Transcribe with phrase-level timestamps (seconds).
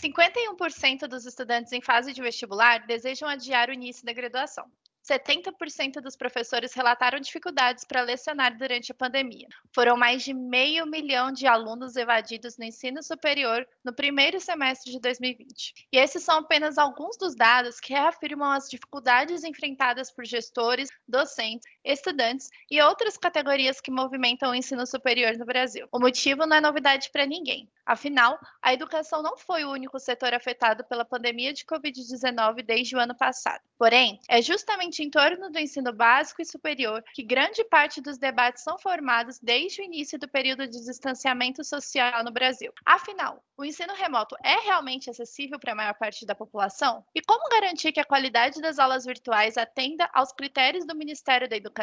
[0.00, 4.70] 51% dos estudantes em fase de vestibular desejam adiar o início da graduação.
[5.08, 9.48] 70% dos professores relataram dificuldades para lecionar durante a pandemia.
[9.74, 15.00] Foram mais de meio milhão de alunos evadidos no ensino superior no primeiro semestre de
[15.00, 15.88] 2020.
[15.90, 21.66] E esses são apenas alguns dos dados que reafirmam as dificuldades enfrentadas por gestores, docentes,
[21.88, 25.88] estudantes e outras categorias que movimentam o ensino superior no Brasil.
[25.90, 27.68] O motivo não é novidade para ninguém.
[27.88, 33.00] Afinal, a educação não foi o único setor afetado pela pandemia de Covid-19 desde o
[33.00, 33.62] ano passado.
[33.78, 38.62] Porém, é justamente em torno do ensino básico e superior que grande parte dos debates
[38.62, 42.70] são formados desde o início do período de distanciamento social no Brasil.
[42.84, 47.04] Afinal, o ensino remoto é realmente acessível para a maior parte da população?
[47.14, 51.56] E como garantir que a qualidade das aulas virtuais atenda aos critérios do Ministério da
[51.56, 51.77] Educação,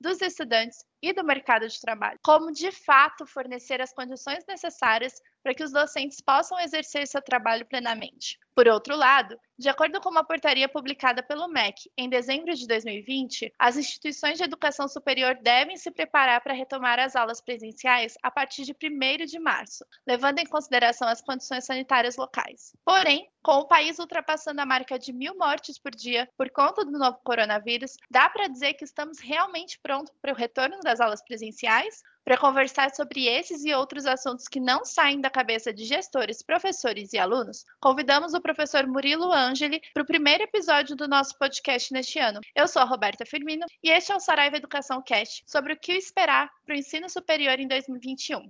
[0.00, 2.18] dos estudantes e do mercado de trabalho.
[2.22, 7.66] Como, de fato, fornecer as condições necessárias para que os docentes possam exercer seu trabalho
[7.66, 8.38] plenamente.
[8.60, 13.54] Por outro lado, de acordo com uma portaria publicada pelo MEC em dezembro de 2020,
[13.58, 18.64] as instituições de educação superior devem se preparar para retomar as aulas presenciais a partir
[18.64, 22.76] de 1 de março, levando em consideração as condições sanitárias locais.
[22.84, 26.98] Porém, com o país ultrapassando a marca de mil mortes por dia por conta do
[26.98, 32.02] novo coronavírus, dá para dizer que estamos realmente prontos para o retorno das aulas presenciais?
[32.24, 37.12] Para conversar sobre esses e outros assuntos que não saem da cabeça de gestores, professores
[37.12, 42.18] e alunos, convidamos o professor Murilo Angeli para o primeiro episódio do nosso podcast neste
[42.18, 42.40] ano.
[42.54, 45.92] Eu sou a Roberta Firmino e este é o Saraiva Educação Cast sobre o que
[45.92, 48.48] esperar para o ensino superior em 2021.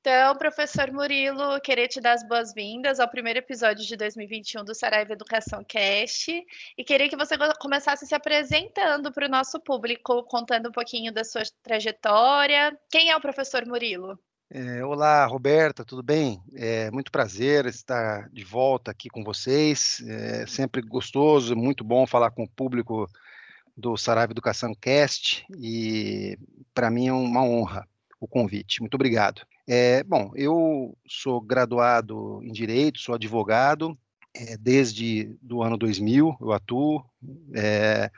[0.00, 5.12] Então, professor Murilo, queria te dar as boas-vindas ao primeiro episódio de 2021 do Saraiva
[5.12, 6.32] Educação Cast
[6.78, 11.22] e queria que você começasse se apresentando para o nosso público, contando um pouquinho da
[11.22, 12.74] sua trajetória.
[12.90, 14.18] Quem é o professor Murilo?
[14.50, 16.42] É, olá, Roberta, tudo bem?
[16.54, 20.02] É muito prazer estar de volta aqui com vocês.
[20.08, 23.06] É sempre gostoso, muito bom falar com o público
[23.76, 26.38] do Saraiva Educação Cast e
[26.72, 27.86] para mim é uma honra
[28.20, 28.80] o convite.
[28.80, 29.42] Muito obrigado.
[29.72, 33.96] É, bom, eu sou graduado em Direito, sou advogado,
[34.34, 37.04] é, desde do ano 2000 eu atuo,
[37.54, 38.10] é,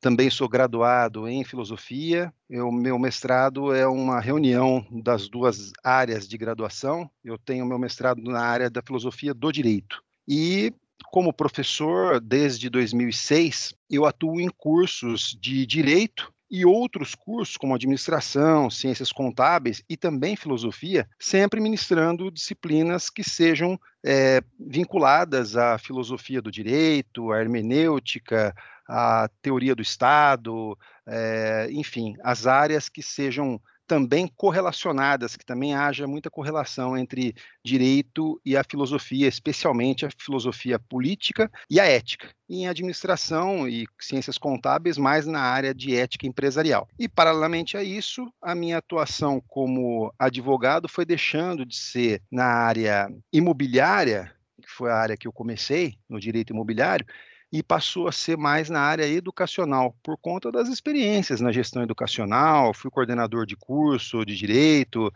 [0.00, 6.36] também sou graduado em Filosofia, o meu mestrado é uma reunião das duas áreas de
[6.36, 10.74] graduação, eu tenho meu mestrado na área da Filosofia do Direito, e
[11.12, 18.68] como professor, desde 2006, eu atuo em cursos de Direito e outros cursos, como administração,
[18.68, 26.50] ciências contábeis e também filosofia, sempre ministrando disciplinas que sejam é, vinculadas à filosofia do
[26.50, 28.54] direito, à hermenêutica,
[28.86, 30.76] à teoria do Estado,
[31.06, 33.58] é, enfim, as áreas que sejam
[33.92, 40.78] também correlacionadas, que também haja muita correlação entre direito e a filosofia, especialmente a filosofia
[40.78, 42.30] política e a ética.
[42.48, 46.88] E em administração e ciências contábeis, mais na área de ética empresarial.
[46.98, 53.10] E, paralelamente a isso, a minha atuação como advogado foi deixando de ser na área
[53.30, 54.32] imobiliária,
[54.62, 57.04] que foi a área que eu comecei, no direito imobiliário,
[57.52, 62.72] e passou a ser mais na área educacional, por conta das experiências na gestão educacional,
[62.72, 65.12] fui coordenador de curso de direito,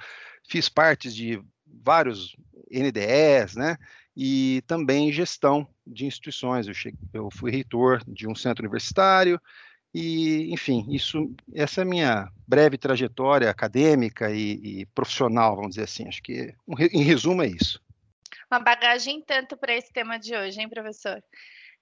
[0.46, 1.42] fiz parte de
[1.82, 2.36] vários
[2.70, 3.78] NDEs, né?
[4.14, 6.68] E também gestão de instituições.
[6.68, 9.40] Eu, cheguei, eu fui reitor de um centro universitário,
[9.98, 15.84] e, enfim, isso, essa é a minha breve trajetória acadêmica e, e profissional, vamos dizer
[15.84, 16.06] assim.
[16.06, 17.80] Acho que, um, em resumo, é isso.
[18.50, 21.22] Uma bagagem tanto para esse tema de hoje, hein, professor?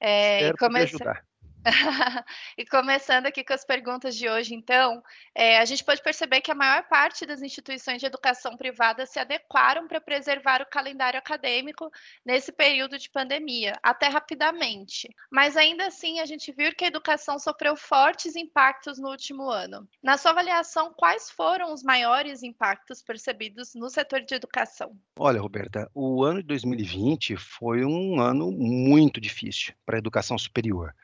[0.06, 0.96] É, Espero começa...
[0.96, 1.33] ajudar.
[2.58, 5.02] e começando aqui com as perguntas de hoje, então,
[5.34, 9.18] é, a gente pode perceber que a maior parte das instituições de educação privada se
[9.18, 11.90] adequaram para preservar o calendário acadêmico
[12.24, 15.08] nesse período de pandemia, até rapidamente.
[15.30, 19.88] Mas ainda assim, a gente viu que a educação sofreu fortes impactos no último ano.
[20.02, 24.96] Na sua avaliação, quais foram os maiores impactos percebidos no setor de educação?
[25.18, 30.94] Olha, Roberta, o ano de 2020 foi um ano muito difícil para a educação superior.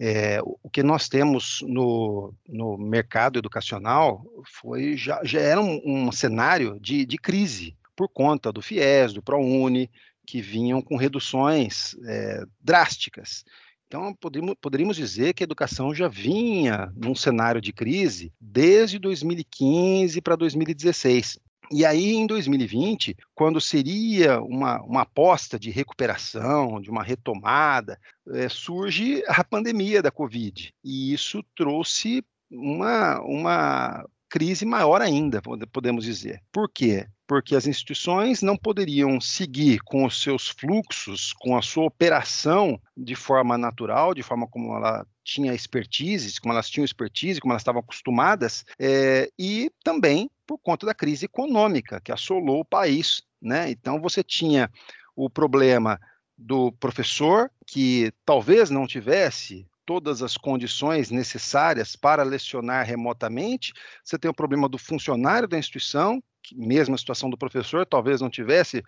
[0.00, 6.12] É, o que nós temos no, no mercado educacional foi já, já era um, um
[6.12, 9.90] cenário de, de, crise por conta do FIES, do ProUni,
[10.24, 13.44] que vinham com reduções é, drásticas.
[13.88, 20.20] Então, poderíamos, poderíamos dizer que a educação já vinha num cenário de crise desde 2015
[20.20, 21.38] para 2016.
[21.70, 28.00] E aí, em 2020, quando seria uma, uma aposta de recuperação, de uma retomada,
[28.30, 30.72] é, surge a pandemia da Covid.
[30.82, 35.42] E isso trouxe uma, uma crise maior ainda,
[35.72, 36.42] podemos dizer.
[36.50, 37.06] Por quê?
[37.28, 43.14] Porque as instituições não poderiam seguir com os seus fluxos, com a sua operação de
[43.14, 47.80] forma natural, de forma como ela tinha expertise, como elas tinham expertise, como elas estavam
[47.80, 53.22] acostumadas, é, e também por conta da crise econômica que assolou o país.
[53.40, 53.70] Né?
[53.70, 54.70] Então, você tinha
[55.14, 56.00] o problema
[56.36, 63.72] do professor, que talvez não tivesse todas as condições necessárias para lecionar remotamente,
[64.04, 68.20] você tem o problema do funcionário da instituição, que mesmo a situação do professor, talvez
[68.20, 68.82] não tivesse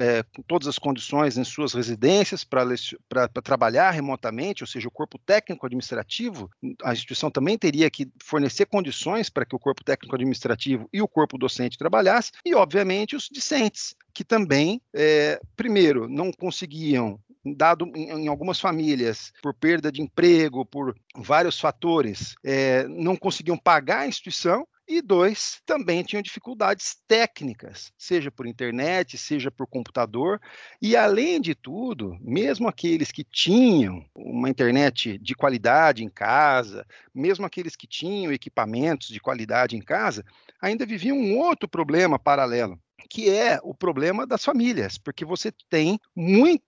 [0.00, 5.66] é, todas as condições em suas residências para trabalhar remotamente, ou seja, o corpo técnico
[5.66, 6.50] administrativo,
[6.82, 11.08] a instituição também teria que fornecer condições para que o corpo técnico administrativo e o
[11.08, 18.26] corpo docente trabalhassem, e, obviamente, os discentes, que também, é, primeiro, não conseguiam dado em,
[18.26, 24.66] algumas famílias, por perda de emprego, por vários fatores, é, não conseguiam pagar a instituição,
[24.98, 30.40] e dois, também tinham dificuldades técnicas, seja por internet, seja por computador.
[30.80, 37.46] E além de tudo, mesmo aqueles que tinham uma internet de qualidade em casa, mesmo
[37.46, 40.24] aqueles que tinham equipamentos de qualidade em casa,
[40.60, 45.98] ainda viviam um outro problema paralelo, que é o problema das famílias, porque você tem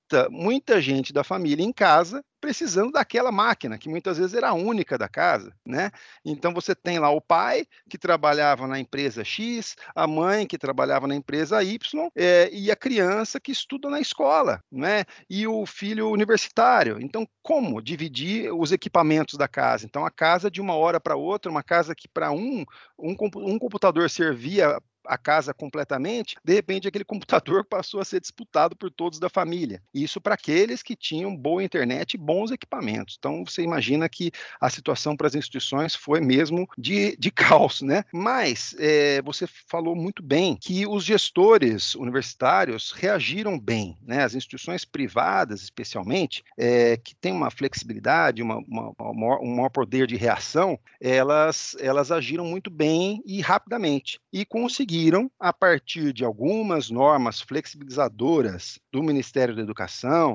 [0.07, 4.55] muita, muita gente da família em casa precisando daquela máquina, que muitas vezes era a
[4.55, 5.91] única da casa, né?
[6.25, 11.09] Então você tem lá o pai que trabalhava na empresa X, a mãe que trabalhava
[11.09, 15.05] na empresa Y, é, e a criança que estuda na escola, né?
[15.29, 16.99] E o filho universitário.
[17.01, 19.85] Então, como dividir os equipamentos da casa?
[19.85, 22.65] Então, a casa de uma hora para outra, uma casa que para um,
[22.97, 28.77] um, um computador servia a casa completamente, de repente aquele computador passou a ser disputado
[28.77, 29.83] por todos da família.
[29.97, 33.17] Isso para aqueles que tinham boa internet e bons equipamentos.
[33.19, 38.05] Então você imagina que a situação para as instituições foi mesmo de, de caos, né?
[38.13, 44.23] Mas é, você falou muito bem que os gestores universitários reagiram bem, né?
[44.23, 50.07] As instituições privadas, especialmente, é, que têm uma flexibilidade, uma, uma, uma, um maior poder
[50.07, 56.91] de reação, elas, elas agiram muito bem e rapidamente e conseguiram a partir de algumas
[56.91, 59.86] normas flexibilizadoras do Ministério da Educação,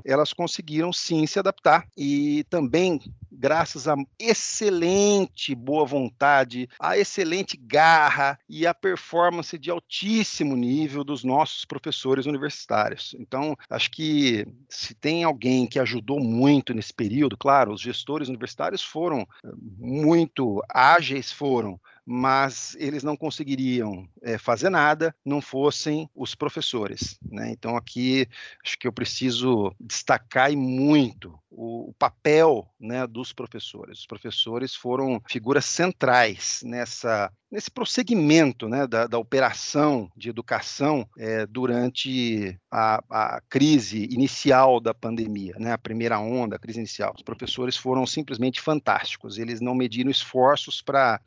[0.06, 3.00] elas conseguiram sim se adaptar e também
[3.31, 11.24] graças à excelente boa vontade, à excelente garra e à performance de altíssimo nível dos
[11.24, 13.15] nossos professores universitários.
[13.18, 18.83] Então, acho que se tem alguém que ajudou muito nesse período, claro, os gestores universitários
[18.83, 19.50] foram eh,
[19.80, 27.19] muito ágeis, foram, mas eles não conseguiriam é, fazer nada não fossem os professores.
[27.24, 27.51] Né?
[27.51, 28.27] Então, aqui
[28.65, 34.00] acho que eu preciso destacar muito o, papel né, dos professores.
[34.00, 41.45] Os professores foram figuras centrais nessa nesse prosseguimento né, da, da, operação de educação é,
[41.45, 47.13] durante a, a, crise inicial da pandemia, né, a primeira onda, a crise inicial.
[47.13, 51.19] Os professores foram simplesmente fantásticos, eles não mediram esforços para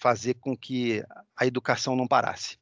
[0.00, 1.00] fazer com que
[1.36, 2.58] a educação não parasse.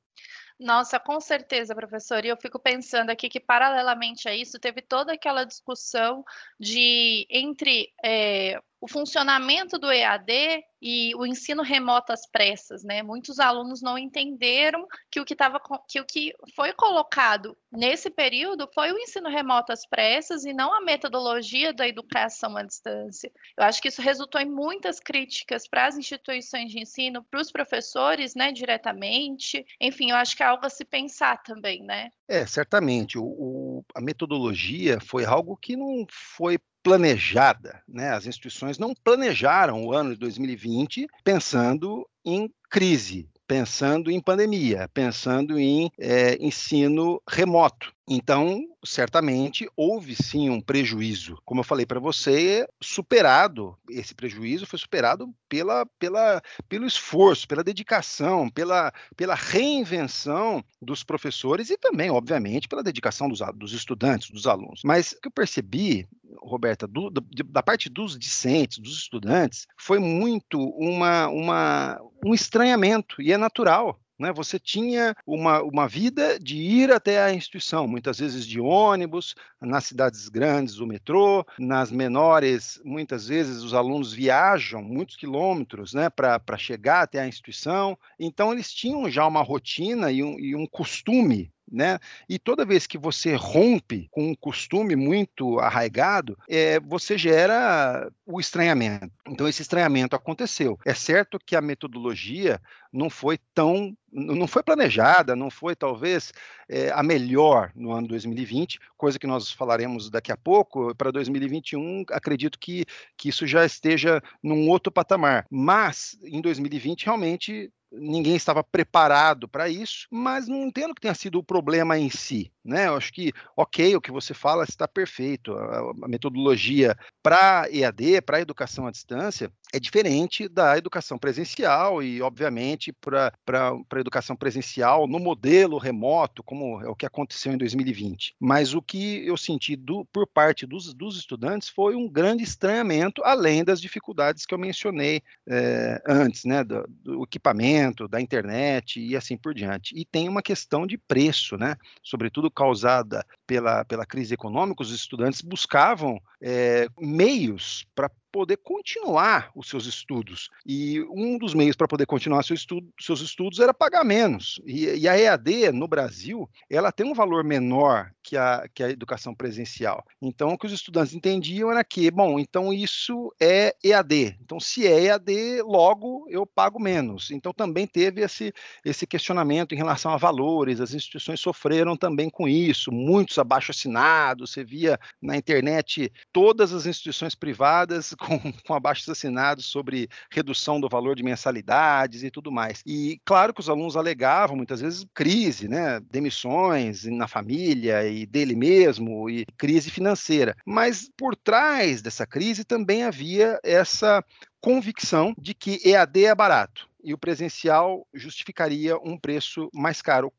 [0.58, 2.24] Nossa, com certeza, professor.
[2.24, 6.24] E eu fico pensando aqui que, paralelamente a isso, teve toda aquela discussão
[6.58, 13.02] de entre é, o funcionamento do EAD e o ensino remoto às pressas, né?
[13.02, 18.68] Muitos alunos não entenderam que o que estava que o que foi colocado nesse período
[18.74, 23.32] foi o ensino remoto às pressas e não a metodologia da educação à distância.
[23.56, 27.50] Eu acho que isso resultou em muitas críticas para as instituições de ensino, para os
[27.50, 29.64] professores, né, diretamente.
[29.80, 32.10] Enfim, eu acho que é algo a se pensar também, né?
[32.28, 33.18] É, certamente.
[33.18, 38.10] O, o, a metodologia foi algo que não foi planejada, né?
[38.10, 45.58] As instituições não planejaram o ano de 2020 pensando em crise, pensando em pandemia, pensando
[45.58, 47.92] em é, ensino remoto.
[48.08, 51.36] Então, certamente houve sim um prejuízo.
[51.44, 57.64] Como eu falei para você, superado esse prejuízo foi superado pela, pela, pelo esforço, pela
[57.64, 64.46] dedicação, pela, pela reinvenção dos professores e também, obviamente, pela dedicação dos, dos estudantes, dos
[64.46, 64.82] alunos.
[64.84, 66.08] Mas o que eu percebi,
[66.40, 73.32] Roberta, do, da parte dos discentes, dos estudantes, foi muito uma, uma, um estranhamento, e
[73.32, 74.00] é natural.
[74.18, 74.32] Né?
[74.32, 79.84] Você tinha uma, uma vida de ir até a instituição, muitas vezes de ônibus, nas
[79.84, 86.56] cidades grandes, o metrô, nas menores, muitas vezes os alunos viajam muitos quilômetros né, para
[86.56, 87.98] chegar até a instituição.
[88.18, 91.98] Então, eles tinham já uma rotina e um, e um costume né?
[92.28, 98.40] E toda vez que você rompe com um costume muito arraigado, é, você gera o
[98.40, 99.10] estranhamento.
[99.28, 100.78] Então, esse estranhamento aconteceu.
[100.84, 102.60] É certo que a metodologia
[102.92, 106.32] não foi tão não foi planejada, não foi talvez
[106.68, 110.94] é, a melhor no ano 2020, coisa que nós falaremos daqui a pouco.
[110.94, 115.46] Para 2021, acredito que, que isso já esteja num outro patamar.
[115.50, 121.38] Mas em 2020, realmente ninguém estava preparado para isso, mas não entendo que tenha sido
[121.38, 122.52] o problema em si.
[122.66, 122.88] Né?
[122.88, 125.52] Eu acho que, ok, o que você fala está perfeito.
[125.54, 132.22] A, a metodologia para EAD, para educação à distância, é diferente da educação presencial e,
[132.22, 138.34] obviamente, para a educação presencial no modelo remoto, como é o que aconteceu em 2020.
[138.38, 143.22] Mas o que eu senti do, por parte dos, dos estudantes foi um grande estranhamento,
[143.24, 149.16] além das dificuldades que eu mencionei é, antes, né, do, do, equipamento, da internet e
[149.16, 149.94] assim por diante.
[149.96, 155.42] E tem uma questão de preço, né, sobretudo causada pela, pela crise econômica, os estudantes
[155.42, 160.50] buscavam é, meios para poder continuar os seus estudos.
[160.66, 164.60] E um dos meios para poder continuar seu estudo, seus estudos era pagar menos.
[164.66, 168.90] E, e, a EAD, no Brasil, ela tem um valor menor que a, que a
[168.90, 170.04] educação presencial.
[170.20, 174.36] Então, o que os estudantes entendiam era que, bom, então isso é EAD.
[174.42, 177.30] Então, se é EAD, logo eu pago menos.
[177.30, 178.52] Então, também teve esse,
[178.84, 184.50] esse questionamento em relação a valores, as instituições sofreram também com isso, muitos abaixo assinados,
[184.50, 190.88] você via na internet todas as instituições privadas com, com abaixos assinados sobre redução do
[190.88, 192.82] valor de mensalidades e tudo mais.
[192.84, 198.56] E claro que os alunos alegavam muitas vezes crise, né, demissões na família e dele
[198.56, 200.56] mesmo e crise financeira.
[200.66, 204.22] Mas por trás dessa crise também havia essa
[204.60, 210.32] convicção de que EAD é barato e o presencial justificaria um preço mais caro,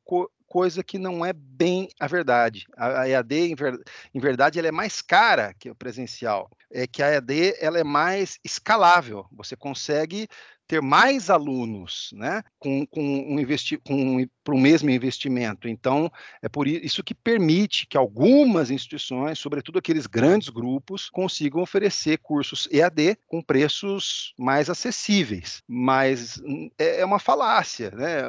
[0.48, 2.66] coisa que não é bem a verdade.
[2.76, 3.80] A EAD, em, ver,
[4.14, 6.50] em verdade, ela é mais cara que o presencial.
[6.72, 9.26] É que a EAD ela é mais escalável.
[9.32, 10.28] Você consegue
[10.68, 15.68] ter mais alunos, né, com, com um investi com para o mesmo investimento.
[15.68, 16.10] Então,
[16.42, 22.66] é por isso que permite que algumas instituições, sobretudo aqueles grandes grupos, consigam oferecer cursos
[22.72, 25.62] EAD com preços mais acessíveis.
[25.68, 28.22] Mas hum, é, é uma falácia, né?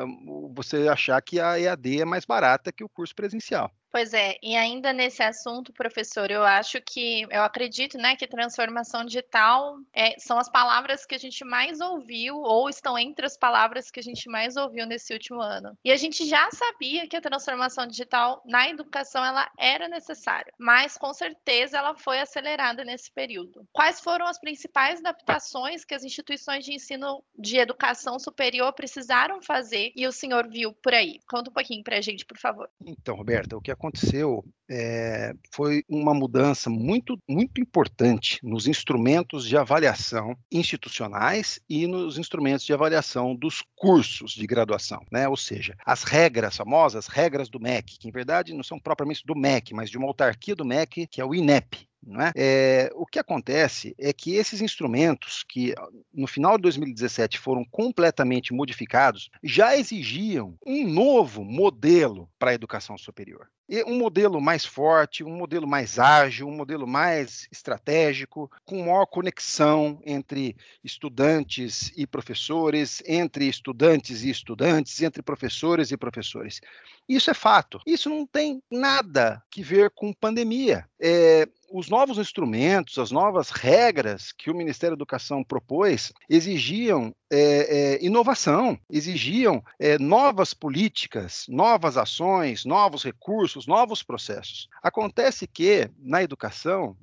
[0.57, 3.71] Você achar que a EAD é mais barata que o curso presencial.
[3.91, 9.05] Pois é, e ainda nesse assunto, professor, eu acho que, eu acredito, né, que transformação
[9.05, 13.91] digital é, são as palavras que a gente mais ouviu, ou estão entre as palavras
[13.91, 15.77] que a gente mais ouviu nesse último ano.
[15.83, 20.99] E a gente já sabia que a transformação digital na educação, ela era necessária, mas
[20.99, 23.67] com certeza ela foi acelerada nesse período.
[23.73, 29.93] Quais foram as principais adaptações que as instituições de ensino de educação superior precisaram fazer
[29.97, 31.21] e o senhor viu por aí?
[31.27, 32.69] Conta um pouquinho para a gente, por favor.
[32.85, 39.57] Então, Roberta, o que aconteceu é, foi uma mudança muito, muito importante nos instrumentos de
[39.57, 45.27] avaliação institucionais e nos instrumentos de avaliação dos cursos de graduação, né?
[45.27, 49.35] Ou seja, as regras famosas, regras do MEC, que em verdade não são propriamente do
[49.35, 51.89] MEC, mas de uma autarquia do MEC, que é o INEP,
[52.21, 52.33] é?
[52.37, 55.75] É, o que acontece é que esses instrumentos, que
[56.15, 62.97] no final de 2017 foram completamente modificados, já exigiam um novo modelo para a educação
[62.97, 63.49] superior
[63.87, 70.01] um modelo mais forte, um modelo mais ágil, um modelo mais estratégico, com maior conexão
[70.07, 76.61] entre estudantes e professores, entre estudantes e estudantes, entre professores e professores.
[77.07, 77.81] Isso é fato.
[77.87, 80.87] Isso não tem nada que ver com pandemia.
[81.01, 87.97] É, os novos instrumentos, as novas regras que o Ministério da Educação propôs exigiam é,
[87.97, 94.69] é, inovação, exigiam é, novas políticas, novas ações, novos recursos, novos processos.
[94.83, 96.97] Acontece que, na educação,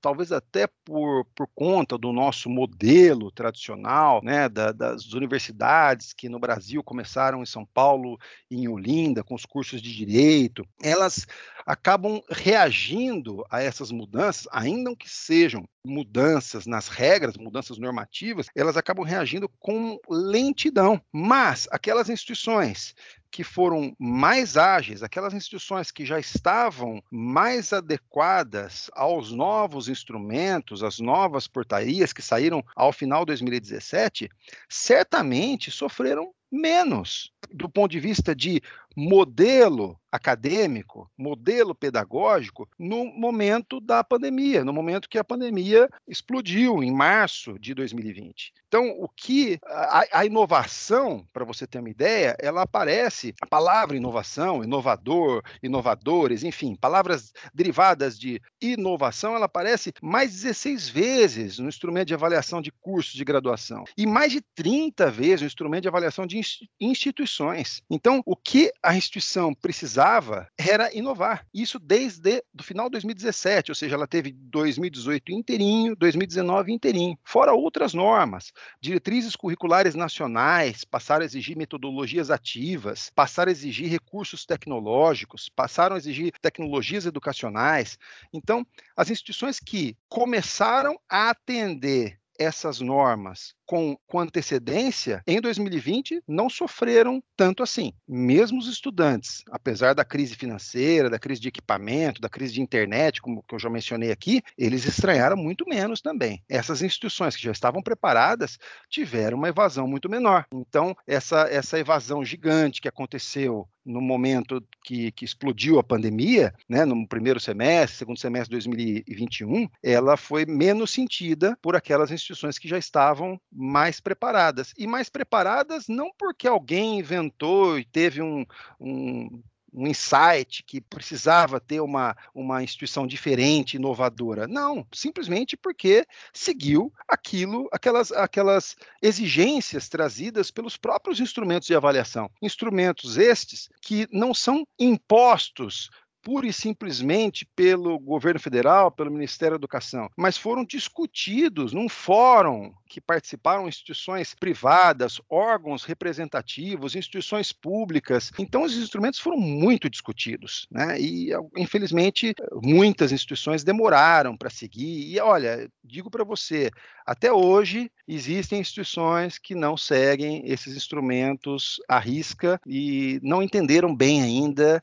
[0.00, 6.38] talvez até por, por conta do nosso modelo tradicional, né, da, das universidades que no
[6.38, 8.18] Brasil começaram em São Paulo
[8.50, 11.26] e em Olinda, com os cursos de direito, elas
[11.66, 19.04] acabam reagindo a essas mudanças, ainda que sejam mudanças nas regras, mudanças normativas, elas acabam
[19.04, 21.00] reagindo com lentidão.
[21.12, 22.94] Mas aquelas instituições
[23.30, 30.98] que foram mais ágeis, aquelas instituições que já estavam mais adequadas aos novos instrumentos, às
[30.98, 34.28] novas portarias que saíram ao final de 2017,
[34.68, 38.62] certamente sofreram menos do ponto de vista de
[38.96, 46.90] modelo acadêmico, modelo pedagógico no momento da pandemia, no momento que a pandemia explodiu em
[46.90, 48.52] março de 2020.
[48.66, 53.96] Então, o que a, a inovação, para você ter uma ideia, ela aparece, a palavra
[53.96, 62.08] inovação, inovador, inovadores, enfim, palavras derivadas de inovação, ela aparece mais 16 vezes no instrumento
[62.08, 66.26] de avaliação de cursos de graduação e mais de 30 vezes no instrumento de avaliação
[66.26, 66.40] de
[66.80, 67.82] instituições.
[67.90, 71.44] Então, o que a instituição precisava era inovar.
[71.52, 77.52] Isso desde o final de 2017, ou seja, ela teve 2018 inteirinho, 2019 inteirinho, fora
[77.52, 85.48] outras normas, diretrizes curriculares nacionais, passaram a exigir metodologias ativas, passaram a exigir recursos tecnológicos,
[85.48, 87.98] passaram a exigir tecnologias educacionais.
[88.32, 88.64] Então,
[88.96, 97.22] as instituições que começaram a atender essas normas com, com antecedência, em 2020 não sofreram
[97.36, 97.92] tanto assim.
[98.08, 103.20] Mesmo os estudantes, apesar da crise financeira, da crise de equipamento, da crise de internet,
[103.20, 106.42] como que eu já mencionei aqui, eles estranharam muito menos também.
[106.48, 108.58] Essas instituições que já estavam preparadas
[108.88, 110.46] tiveram uma evasão muito menor.
[110.52, 116.84] Então, essa, essa evasão gigante que aconteceu no momento que, que, explodiu a pandemia, né,
[116.84, 122.68] no primeiro semestre, segundo semestre de 2021, ela foi menos sentida por aquelas instituições que
[122.68, 124.74] já estavam mais preparadas.
[124.76, 128.44] E mais preparadas não porque alguém inventou e teve um,
[128.78, 129.42] um
[129.76, 134.48] um insight que precisava ter uma, uma instituição diferente, inovadora.
[134.48, 142.30] Não, simplesmente porque seguiu aquilo, aquelas, aquelas exigências trazidas pelos próprios instrumentos de avaliação.
[142.40, 145.90] Instrumentos estes que não são impostos
[146.22, 152.72] pura e simplesmente pelo governo federal, pelo Ministério da Educação, mas foram discutidos num fórum
[152.88, 158.32] que participaram instituições privadas, órgãos representativos, instituições públicas.
[158.38, 160.98] Então, os instrumentos foram muito discutidos, né?
[161.00, 165.12] E, infelizmente, muitas instituições demoraram para seguir.
[165.12, 166.70] E, olha, digo para você,
[167.04, 174.22] até hoje existem instituições que não seguem esses instrumentos à risca e não entenderam bem
[174.22, 174.82] ainda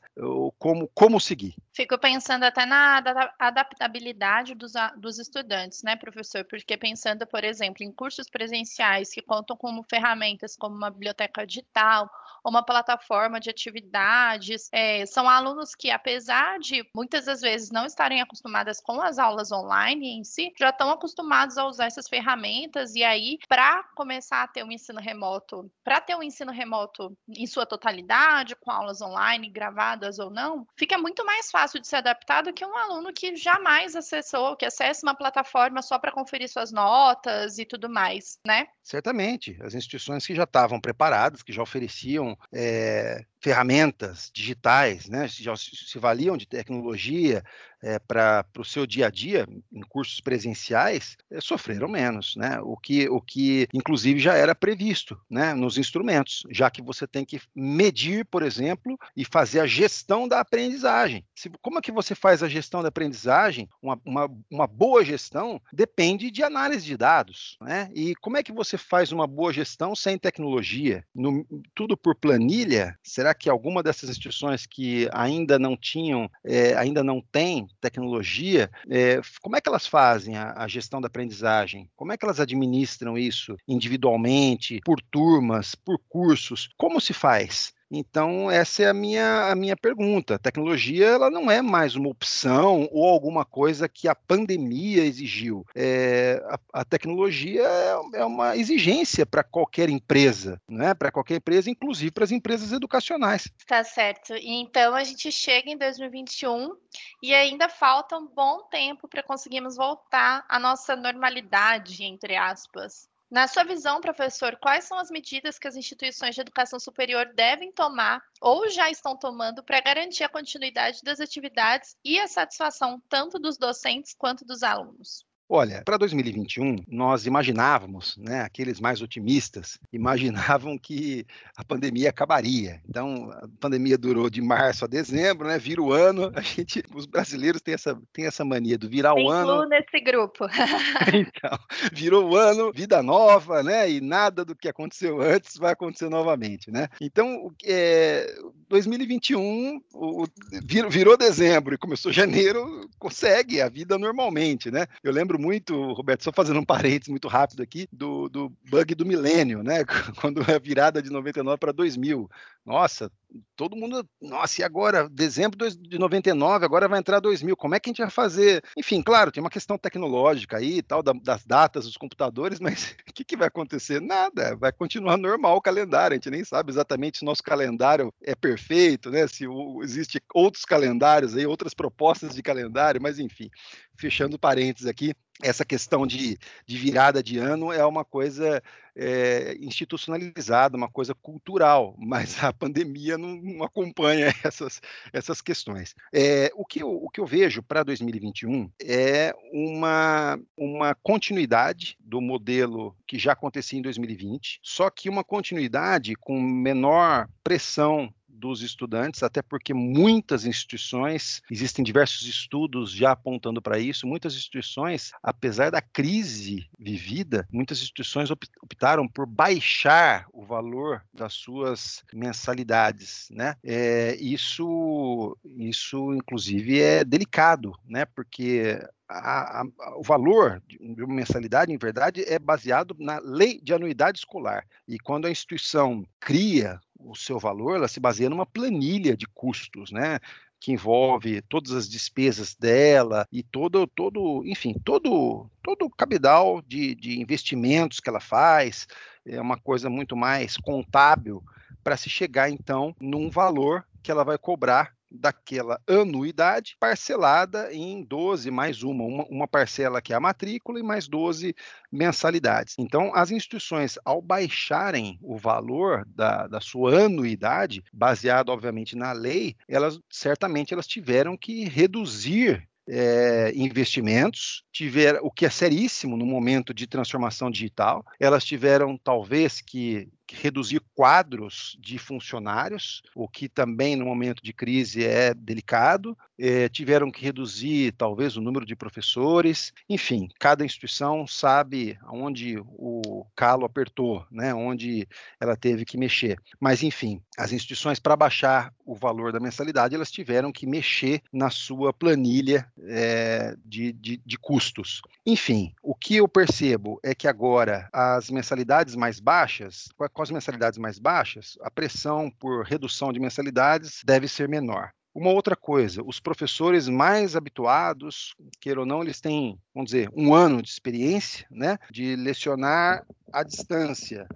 [0.58, 1.54] como, como seguir.
[1.72, 3.02] Fico pensando até na
[3.38, 6.44] adaptabilidade dos, dos estudantes, né, professor?
[6.44, 12.10] Porque pensando, por exemplo, em cursos presenciais que contam com ferramentas como uma biblioteca digital
[12.42, 17.86] ou uma plataforma de atividades, é, são alunos que, apesar de muitas das vezes não
[17.86, 22.94] estarem acostumadas com as aulas online em si, já estão acostumados a usar essas ferramentas
[22.94, 27.46] e aí, para começar a ter um ensino remoto, para ter um ensino remoto em
[27.46, 32.52] sua totalidade, com aulas online, gravadas ou não, fica muito mais fácil de ser adaptado
[32.52, 37.58] que um aluno que jamais acessou, que acessa uma plataforma só para conferir suas notas
[37.58, 38.66] e tudo mais, né?
[38.82, 39.56] Certamente.
[39.60, 45.98] As instituições que já estavam preparadas, que já ofereciam é, ferramentas digitais, né, já se
[45.98, 47.42] valiam de tecnologia
[47.84, 52.58] é, para o seu dia a dia, em cursos presenciais, é, sofreram menos, né?
[52.62, 57.26] O que, o que, inclusive, já era previsto né, nos instrumentos, já que você tem
[57.26, 61.24] que medir, por exemplo, e fazer a gestão da aprendizagem.
[61.34, 63.68] Se, como é que você faz a gestão da aprendizagem?
[63.82, 67.90] Uma, uma, uma boa gestão depende de análise de dados, né?
[67.94, 71.04] E como é que você faz uma boa gestão sem tecnologia?
[71.14, 72.98] No, tudo por planilha?
[73.02, 79.20] Será que alguma dessas instituições que ainda não tinham, é, ainda não têm tecnologia, é,
[79.42, 81.90] como é que elas fazem a, a, gestão da aprendizagem?
[81.96, 86.70] Como é que elas administram isso individualmente, por turmas, por cursos?
[86.76, 87.73] Como se faz?
[87.90, 90.34] Então, essa é a minha, a minha pergunta.
[90.34, 95.64] A tecnologia ela não é mais uma opção ou alguma coisa que a pandemia exigiu.
[95.74, 100.94] É, a, a, tecnologia é, é uma exigência para qualquer empresa, né?
[100.94, 103.48] para qualquer empresa, inclusive para as empresas educacionais.
[103.66, 104.34] Tá certo.
[104.40, 106.74] Então, a gente chega em 2021
[107.22, 113.08] e ainda falta um bom tempo para conseguirmos voltar à nossa normalidade, entre aspas.
[113.30, 117.72] Na sua visão, professor, quais são as medidas que as instituições de educação superior devem
[117.72, 123.38] tomar ou já estão tomando para garantir a continuidade das atividades e a satisfação tanto
[123.38, 125.24] dos docentes quanto dos alunos?
[125.48, 131.26] Olha, para 2021, nós imaginávamos, né, aqueles mais otimistas, imaginavam que
[131.56, 132.80] a pandemia acabaria.
[132.88, 137.04] Então, a pandemia durou de março a dezembro, né, vira o ano, a gente, os
[137.04, 139.68] brasileiros têm essa, têm essa mania do virar o ano.
[139.68, 140.46] nesse grupo.
[141.12, 141.58] então,
[141.92, 146.70] virou o ano, vida nova, né, e nada do que aconteceu antes vai acontecer novamente,
[146.70, 146.88] né.
[147.00, 148.34] Então, é,
[148.70, 150.26] 2021, o,
[150.64, 154.86] virou, virou dezembro e começou janeiro, consegue a vida normalmente, né.
[155.02, 158.94] Eu lembro lembro muito, Roberto, só fazendo um parênteses muito rápido aqui, do, do bug
[158.94, 159.84] do milênio, né?
[160.20, 162.28] Quando a virada de 99 para 2000.
[162.64, 163.10] Nossa,
[163.56, 165.08] todo mundo, nossa, e agora?
[165.08, 168.62] Dezembro de 99, agora vai entrar 2000, como é que a gente vai fazer?
[168.76, 173.24] Enfim, claro, tem uma questão tecnológica aí, tal, das datas dos computadores, mas o que,
[173.24, 174.00] que vai acontecer?
[174.00, 178.34] Nada, vai continuar normal o calendário, a gente nem sabe exatamente se nosso calendário é
[178.34, 179.26] perfeito, né?
[179.26, 179.44] Se
[179.82, 183.50] existe outros calendários aí, outras propostas de calendário, mas enfim,
[183.96, 188.62] fechando parênteses aqui, essa questão de, de virada de ano é uma coisa
[188.96, 194.80] é, institucionalizada, uma coisa cultural, mas a pandemia não, não acompanha essas,
[195.12, 195.94] essas questões.
[196.12, 202.20] É, o, que eu, o que eu vejo para 2021 é uma, uma continuidade do
[202.20, 209.22] modelo que já acontecia em 2020, só que uma continuidade com menor pressão dos estudantes,
[209.22, 215.80] até porque muitas instituições, existem diversos estudos já apontando para isso, muitas instituições, apesar da
[215.80, 223.54] crise vivida, muitas instituições optaram por baixar o valor das suas mensalidades, né?
[223.62, 228.04] É, isso, isso inclusive é delicado, né?
[228.04, 228.78] Porque
[229.18, 234.18] a, a, o valor de uma mensalidade, em verdade, é baseado na lei de anuidade
[234.18, 234.66] escolar.
[234.88, 239.92] E quando a instituição cria o seu valor, ela se baseia numa planilha de custos,
[239.92, 240.18] né?
[240.64, 246.94] que envolve todas as despesas dela e todo, todo enfim, todo, todo o cabedal de,
[246.94, 248.86] de investimentos que ela faz,
[249.26, 251.44] é uma coisa muito mais contábil
[251.82, 258.50] para se chegar, então, num valor que ela vai cobrar daquela anuidade parcelada em 12
[258.50, 261.54] mais uma, uma, uma, parcela que é a matrícula e mais 12
[261.90, 262.74] mensalidades.
[262.78, 269.54] Então, as instituições, ao baixarem o valor da, da sua anuidade, baseado, obviamente, na lei,
[269.68, 276.74] elas certamente elas tiveram que reduzir é, investimentos, tiveram o que é seríssimo no momento
[276.74, 278.04] de transformação digital.
[278.20, 285.04] Elas tiveram talvez que reduzir quadros de funcionários, o que também no momento de crise
[285.04, 286.16] é delicado.
[286.38, 289.72] É, tiveram que reduzir talvez o número de professores.
[289.88, 294.52] Enfim, cada instituição sabe onde o calo apertou, né?
[294.54, 295.06] Onde
[295.38, 296.38] ela teve que mexer.
[296.58, 301.50] Mas enfim, as instituições para baixar o valor da mensalidade, elas tiveram que mexer na
[301.50, 305.02] sua planilha é, de, de, de custos.
[305.24, 310.78] Enfim, o que eu percebo é que agora as mensalidades mais baixas, com as mensalidades
[310.78, 314.90] mais baixas, a pressão por redução de mensalidades deve ser menor.
[315.14, 320.34] Uma outra coisa, os professores mais habituados, queira ou não, eles têm, vamos dizer, um
[320.34, 324.26] ano de experiência, né, de lecionar à distância,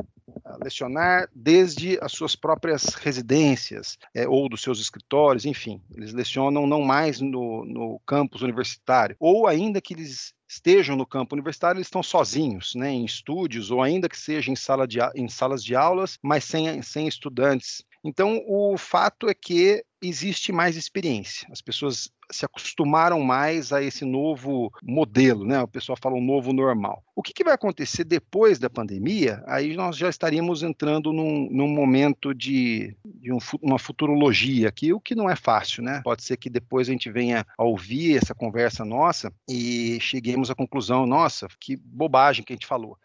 [0.62, 6.82] lecionar desde as suas próprias residências é, ou dos seus escritórios, enfim, eles lecionam não
[6.82, 12.02] mais no, no campus universitário, ou ainda que eles estejam no campo universitário, eles estão
[12.02, 16.18] sozinhos, né, em estúdios, ou ainda que seja em, sala de, em salas de aulas,
[16.22, 17.84] mas sem, sem estudantes.
[18.04, 21.48] Então, o fato é que existe mais experiência.
[21.50, 25.60] As pessoas se acostumaram mais a esse novo modelo, né?
[25.62, 27.02] O pessoal fala um novo normal.
[27.16, 29.42] O que, que vai acontecer depois da pandemia?
[29.46, 35.00] Aí nós já estaríamos entrando num, num momento de, de um, uma futurologia aqui, o
[35.00, 36.00] que não é fácil, né?
[36.04, 40.54] Pode ser que depois a gente venha a ouvir essa conversa nossa e cheguemos à
[40.54, 42.96] conclusão, nossa, que bobagem que a gente falou.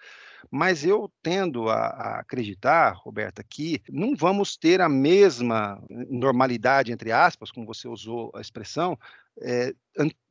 [0.51, 7.11] Mas eu tendo a, a, acreditar, Roberta, que não vamos ter a mesma normalidade, entre
[7.11, 8.97] aspas, como você usou a expressão,
[9.41, 9.73] é,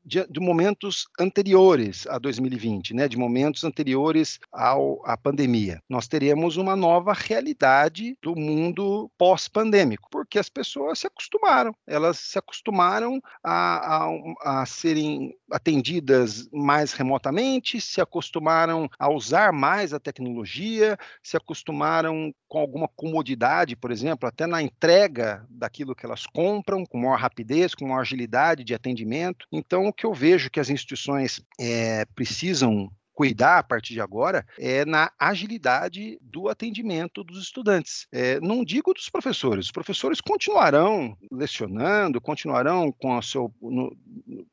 [0.04, 5.80] de, de, momentos anteriores a 2020, né, de momentos anteriores ao, à pandemia.
[5.88, 12.38] Nós teremos uma nova realidade do mundo pós-pandêmico, porque as pessoas se acostumaram, elas se
[12.38, 20.96] acostumaram a, a, a serem atendidas mais remotamente, se acostumaram a usar mais a tecnologia,
[21.22, 26.98] se acostumaram com alguma comodidade, por exemplo, até na entrega daquilo que elas compram, com
[26.98, 29.46] maior rapidez, com maior agilidade de atendimento.
[29.50, 34.44] Então, o que eu vejo que as instituições é, precisam cuidar a partir de agora
[34.58, 38.06] é na agilidade do atendimento dos estudantes.
[38.10, 43.94] É, não digo dos professores, os professores continuarão lecionando, continuarão com o seu, no,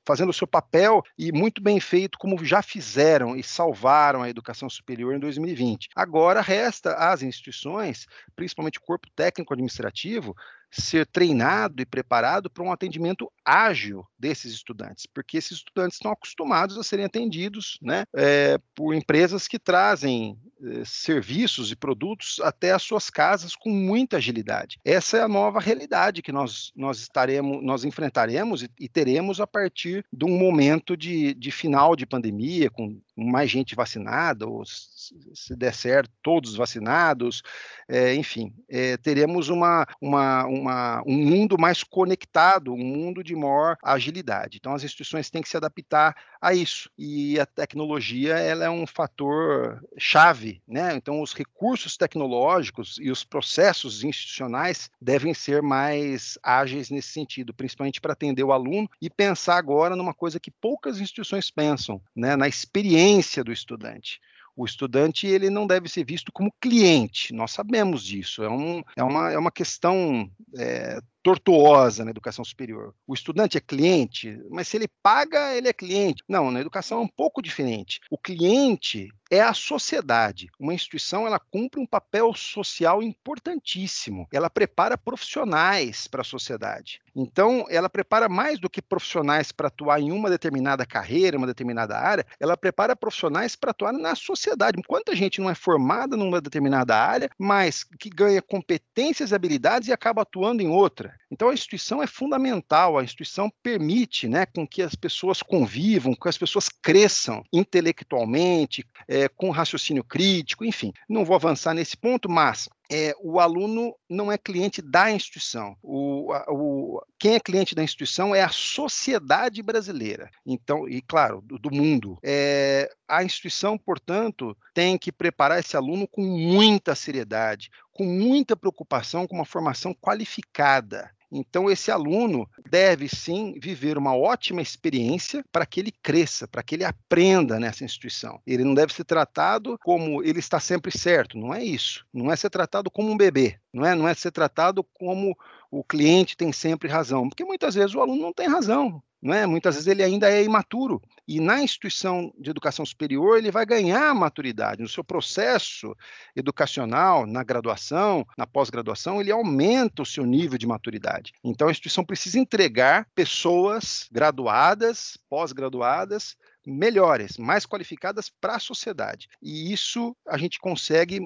[0.06, 4.70] fazendo o seu papel e muito bem feito, como já fizeram e salvaram a educação
[4.70, 5.88] superior em 2020.
[5.96, 10.36] Agora resta às instituições, principalmente o corpo técnico administrativo,
[10.72, 16.78] ser treinado e preparado para um atendimento ágil desses estudantes, porque esses estudantes estão acostumados
[16.78, 22.84] a serem atendidos né, é, por empresas que trazem eh, serviços e produtos até as
[22.84, 24.78] suas casas com muita agilidade.
[24.84, 29.48] Essa é a nova realidade que nós, nós estaremos, nós enfrentaremos e, e teremos a
[29.48, 35.56] partir de um momento de, de final de pandemia, com mais gente vacinada, ou se
[35.56, 37.42] der certo, todos vacinados,
[37.88, 43.78] é, enfim, é, teremos uma, uma, uma, um mundo mais conectado, um mundo de maior
[43.84, 44.58] agilidade.
[44.58, 48.88] Então, as instituições têm que se adaptar a isso, e a tecnologia ela é um
[48.88, 50.96] fator chave, né?
[50.96, 58.00] Então, os recursos tecnológicos e os processos institucionais devem ser mais ágeis nesse sentido, principalmente
[58.00, 62.36] para atender o aluno e pensar agora numa coisa que poucas instituições pensam, né?
[62.36, 64.20] na experiência do estudante.
[64.56, 69.04] O estudante ele não deve ser visto como cliente, nós sabemos disso, é, um, é,
[69.04, 72.94] uma, é uma questão é, tortuosa na educação superior.
[73.08, 76.24] O estudante é cliente, mas se ele paga, ele é cliente.
[76.28, 78.00] Não, na educação é um pouco diferente.
[78.10, 80.50] O cliente é a sociedade.
[80.60, 84.28] Uma instituição ela cumpre um papel social importantíssimo.
[84.32, 87.00] Ela prepara profissionais para a sociedade.
[87.16, 91.98] Então, ela prepara mais do que profissionais para atuar em uma determinada carreira, uma determinada
[91.98, 94.82] área, ela prepara profissionais para atuar na sociedade.
[94.88, 99.94] Quanta gente não é formada numa determinada área, mas que ganha competências e habilidades e
[99.94, 100.70] acaba atuando em
[101.10, 101.20] outra.
[101.32, 106.30] Então a instituição é fundamental, a instituição permite né, com que as pessoas convivam, que
[106.30, 110.94] as pessoas cresçam intelectualmente, é, com raciocínio crítico, enfim.
[111.08, 115.76] Não vou avançar nesse ponto, mas é, o aluno não é cliente da instituição.
[115.84, 120.30] O, o, quem é cliente da instituição é a sociedade brasileira.
[120.46, 122.18] Então, e claro, do, do mundo.
[122.24, 129.28] É, a instituição, portanto, tem que preparar esse aluno com muita seriedade, com muita preocupação,
[129.28, 131.12] com uma formação qualificada.
[131.32, 136.76] Então, esse aluno deve sim viver uma ótima experiência para que ele cresça, para que
[136.76, 138.42] ele aprenda nessa instituição.
[138.46, 142.06] Ele não deve ser tratado como ele está sempre certo, não é isso.
[142.14, 145.38] Não é ser tratado como um bebê, não é, não é ser tratado como
[145.72, 149.02] o cliente tem sempre razão, porque muitas vezes o aluno não tem razão.
[149.22, 149.46] É?
[149.46, 151.02] Muitas vezes ele ainda é imaturo.
[151.28, 154.82] E na instituição de educação superior, ele vai ganhar maturidade.
[154.82, 155.96] No seu processo
[156.36, 161.34] educacional, na graduação, na pós-graduação, ele aumenta o seu nível de maturidade.
[161.44, 169.28] Então, a instituição precisa entregar pessoas graduadas, pós-graduadas, melhores, mais qualificadas para a sociedade.
[169.42, 171.20] E isso a gente consegue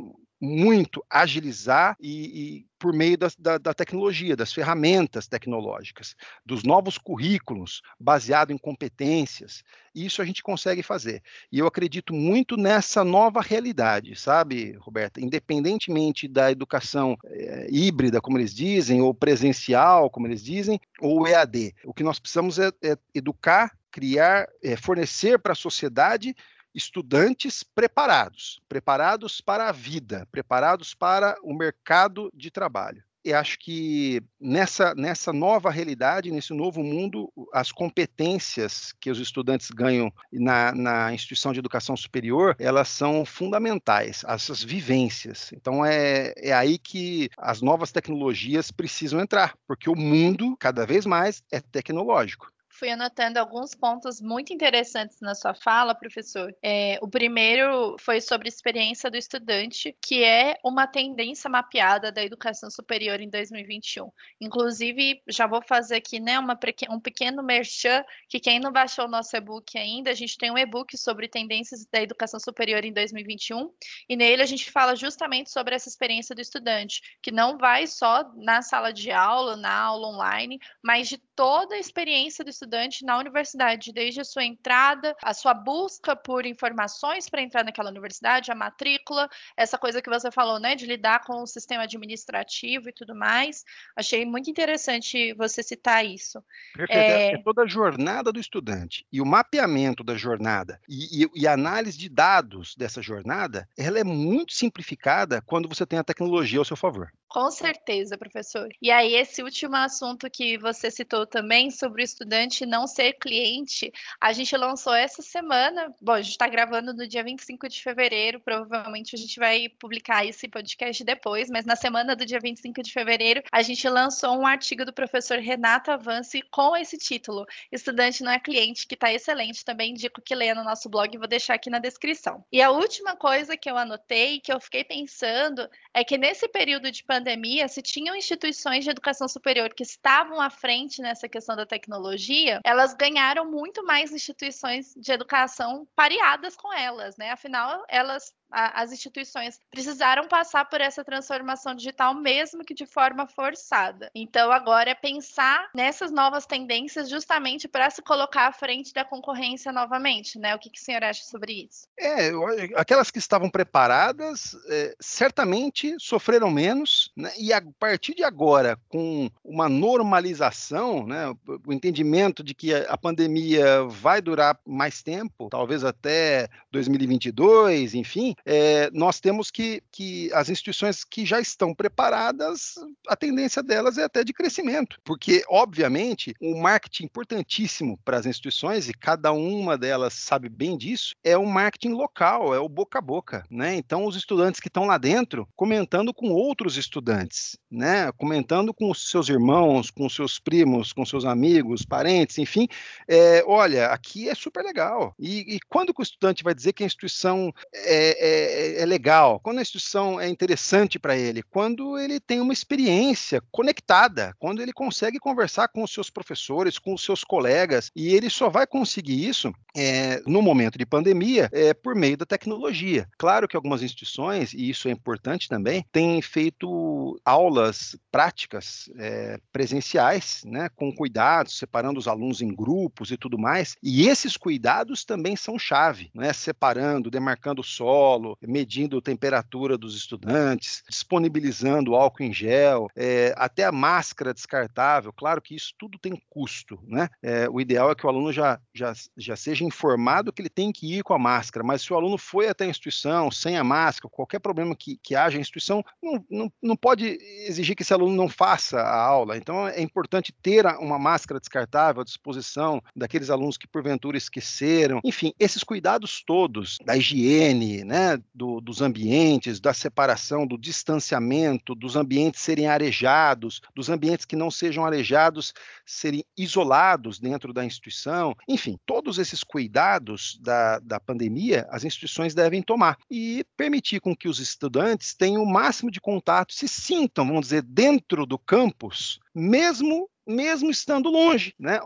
[0.43, 6.97] muito agilizar e, e por meio da, da, da, tecnologia, das ferramentas tecnológicas, dos novos
[6.97, 9.63] currículos baseado em competências.
[9.95, 11.23] Isso a gente consegue fazer.
[11.49, 15.21] E eu acredito muito nessa nova realidade, sabe, Roberta?
[15.21, 21.73] Independentemente da educação é, híbrida, como eles dizem, ou presencial, como eles dizem, ou EAD.
[21.85, 26.35] O que nós precisamos é, é educar criar, é, fornecer para a sociedade
[26.73, 33.03] estudantes preparados, preparados para a vida, preparados para o mercado de trabalho.
[33.25, 39.71] E acho que nessa, nessa nova realidade, nesse novo mundo, as competências que os estudantes
[39.71, 45.53] ganham na, na instituição de educação superior, elas são fundamentais, essas vivências.
[45.53, 51.05] Então é, é aí que as novas tecnologias precisam entrar, porque o mundo, cada vez
[51.05, 56.53] mais, é tecnológico fui anotando alguns pontos muito interessantes na sua fala, professor.
[56.61, 62.23] É, o primeiro foi sobre a experiência do estudante, que é uma tendência mapeada da
[62.23, 64.11] educação superior em 2021.
[64.41, 66.59] Inclusive, já vou fazer aqui né, uma,
[66.89, 70.57] um pequeno merchan, que quem não baixou o nosso e-book ainda, a gente tem um
[70.57, 73.71] e-book sobre tendências da educação superior em 2021,
[74.09, 78.31] e nele a gente fala justamente sobre essa experiência do estudante, que não vai só
[78.35, 83.05] na sala de aula, na aula online, mas de toda a experiência do estudante estudante
[83.05, 88.51] na universidade, desde a sua entrada, a sua busca por informações para entrar naquela universidade,
[88.51, 92.93] a matrícula, essa coisa que você falou, né, de lidar com o sistema administrativo e
[92.93, 93.63] tudo mais.
[93.95, 96.41] Achei muito interessante você citar isso.
[96.73, 96.99] Perfeito.
[96.99, 101.47] É, é toda a jornada do estudante e o mapeamento da jornada e, e, e
[101.47, 106.59] a análise de dados dessa jornada, ela é muito simplificada quando você tem a tecnologia
[106.59, 107.11] ao seu favor.
[107.33, 108.69] Com certeza, professor.
[108.79, 113.91] E aí, esse último assunto que você citou também sobre o estudante não ser cliente,
[114.21, 115.93] a gente lançou essa semana.
[116.01, 120.25] Bom, a gente está gravando no dia 25 de fevereiro, provavelmente a gente vai publicar
[120.25, 124.45] esse podcast depois, mas na semana do dia 25 de fevereiro, a gente lançou um
[124.45, 129.65] artigo do professor Renato Avance com esse título: Estudante não é cliente, que está excelente.
[129.65, 132.43] Também indico que leia no nosso blog, vou deixar aqui na descrição.
[132.51, 136.91] E a última coisa que eu anotei, que eu fiquei pensando, é que nesse período
[136.91, 141.55] de pandemia, pandemia, se tinham instituições de educação superior que estavam à frente nessa questão
[141.55, 147.31] da tecnologia, elas ganharam muito mais instituições de educação pareadas com elas, né?
[147.31, 153.27] Afinal, elas a, as instituições precisaram passar por essa transformação digital, mesmo que de forma
[153.27, 154.11] forçada.
[154.13, 159.71] Então, agora é pensar nessas novas tendências justamente para se colocar à frente da concorrência
[159.71, 160.55] novamente, né?
[160.55, 161.87] O que, que o senhor acha sobre isso?
[161.99, 162.31] É,
[162.75, 167.31] aquelas que estavam preparadas é, certamente sofreram menos, né?
[167.37, 171.33] e a partir de agora, com uma normalização, né,
[171.65, 178.89] o entendimento de que a pandemia vai durar mais tempo, talvez até 2022, enfim, é,
[178.91, 182.75] nós temos que, que as instituições que já estão preparadas,
[183.07, 188.89] a tendência delas é até de crescimento, porque, obviamente, o marketing importantíssimo para as instituições,
[188.89, 193.01] e cada uma delas sabe bem disso, é o marketing local, é o boca a
[193.01, 193.75] boca, né?
[193.75, 198.11] Então, os estudantes que estão lá dentro comentando com outros estudantes, né?
[198.13, 202.67] Comentando com os seus irmãos, com os seus primos, com seus amigos, parentes, enfim.
[203.07, 205.13] É, olha, aqui é super legal.
[205.19, 208.32] E, e, quando o estudante vai dizer que a instituição é, é,
[208.81, 209.39] é legal?
[209.39, 211.43] Quando a instituição é interessante para ele?
[211.43, 216.93] Quando ele tem uma experiência conectada, quando ele consegue conversar com os seus professores, com
[216.93, 221.73] os seus colegas, e ele só vai conseguir isso é, no momento de pandemia é,
[221.73, 223.07] por meio da tecnologia.
[223.17, 230.41] Claro que algumas instituições, e isso é importante também, têm feito aulas práticas é, presenciais,
[230.45, 233.75] né, com cuidados, separando os alunos em grupos e tudo mais.
[233.81, 239.95] E esses cuidados também são chave, né, separando, demarcando o solo, medindo a temperatura dos
[239.95, 245.13] estudantes, disponibilizando álcool em gel, é, até a máscara descartável.
[245.13, 247.09] Claro que isso tudo tem custo, né?
[247.21, 250.71] É, o ideal é que o aluno já, já, já seja informado que ele tem
[250.71, 253.63] que ir com a máscara, mas se o aluno foi até a instituição sem a
[253.63, 257.93] máscara, qualquer problema que, que haja, a instituição não, não, não pode exigir que esse
[257.93, 259.37] aluno não faça a aula.
[259.37, 264.99] Então, é importante ter uma máscara descartável à disposição daqueles alunos que porventura esqueceram.
[265.03, 268.02] Enfim, esses cuidados todos da higiene, né,
[268.33, 274.49] do, dos ambientes, da separação, do distanciamento, dos ambientes serem arejados, dos ambientes que não
[274.51, 275.53] sejam arejados
[275.85, 278.35] serem isolados dentro da instituição.
[278.47, 284.27] Enfim, todos esses cuidados da, da pandemia, as instituições devem tomar e permitir com que
[284.27, 290.09] os estudantes tenham o máximo de contato, se sintam, vamos dizer, dentro do campus, mesmo
[290.25, 291.79] mesmo estando longe, né?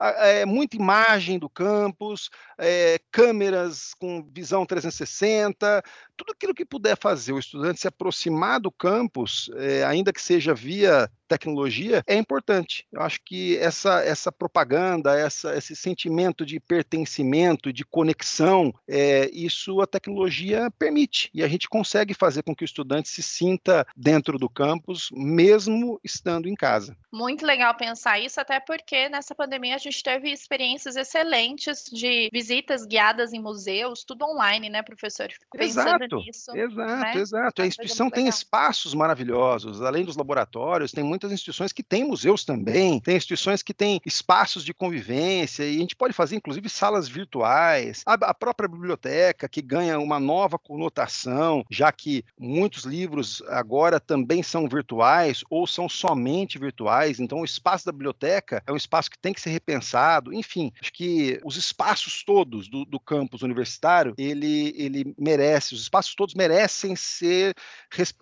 [0.00, 2.28] É, muita imagem do campus,
[2.58, 5.82] é, câmeras com visão 360,
[6.16, 10.54] tudo aquilo que puder fazer o estudante se aproximar do campus, é, ainda que seja
[10.54, 12.86] via tecnologia, é importante.
[12.92, 19.80] Eu acho que essa, essa propaganda, essa, esse sentimento de pertencimento, de conexão, é, isso
[19.80, 21.30] a tecnologia permite.
[21.34, 26.00] E a gente consegue fazer com que o estudante se sinta dentro do campus, mesmo
[26.02, 26.96] estando em casa.
[27.12, 32.84] Muito legal pensar isso, até porque nessa pandemia a gente teve experiências excelentes de visitas
[32.84, 35.28] guiadas em museus, tudo online, né, professor?
[35.56, 36.56] Pensando exato, nisso.
[36.56, 37.12] Exato, né?
[37.16, 37.62] exato.
[37.62, 43.00] A instituição tem espaços maravilhosos, além dos laboratórios, tem muitas instituições que têm museus também,
[43.00, 48.02] tem instituições que têm espaços de convivência, e a gente pode fazer, inclusive, salas virtuais,
[48.06, 54.42] a, a própria biblioteca, que ganha uma nova conotação, já que muitos livros agora também
[54.42, 59.18] são virtuais ou são somente virtuais, então o espaço da biblioteca é um espaço que
[59.18, 64.74] tem que ser repensado, enfim, acho que os espaços todos do, do campus universitário, ele,
[64.76, 67.54] ele merece, os espaços todos merecem ser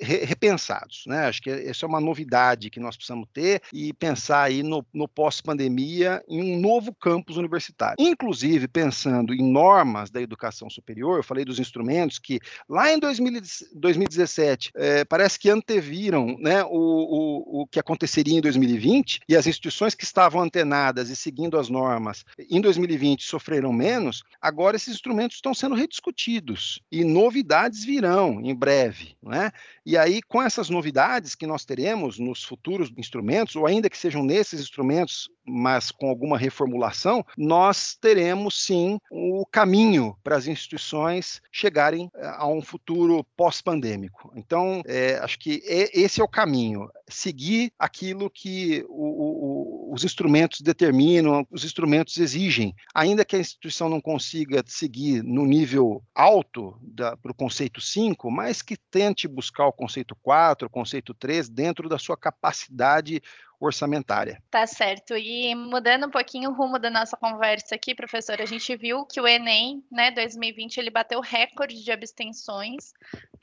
[0.00, 1.26] repensados, né?
[1.26, 5.08] Acho que essa é uma novidade que nós precisamos ter e pensar aí no, no
[5.08, 7.96] pós-pandemia em um novo campus universitário.
[7.98, 13.40] Inclusive, pensando em normas da educação superior, eu falei dos instrumentos que lá em 2000,
[13.74, 19.46] 2017 é, parece que anteviram né, o, o, o que aconteceria em 2020 e as
[19.46, 25.36] instituições que estavam antenadas e seguindo as normas em 2020 sofreram menos, agora esses instrumentos
[25.36, 29.16] estão sendo rediscutidos e novidades virão em breve.
[29.22, 29.50] Né?
[29.84, 34.22] E aí, com essas novidades que nós teremos nos futuros instrumentos, ou ainda que sejam
[34.22, 42.10] nesses instrumentos, mas com alguma reformulação, nós teremos sim o caminho para as instituições chegarem
[42.14, 44.32] eh, a um futuro pós-pandêmico.
[44.34, 50.60] Então, é, acho que esse é o caminho, seguir aquilo que o, o, os instrumentos
[50.60, 52.74] determinam, os instrumentos exigem.
[52.94, 56.78] Ainda que a instituição não consiga seguir no nível alto
[57.22, 61.88] para o conceito 5, mas que tente buscar o conceito 4, o conceito 3 dentro
[61.88, 63.22] da sua capacidade
[63.66, 64.42] orçamentária.
[64.50, 65.16] Tá certo.
[65.16, 69.20] E mudando um pouquinho o rumo da nossa conversa aqui, professor, a gente viu que
[69.20, 72.92] o Enem, né, 2020, ele bateu recorde de abstenções,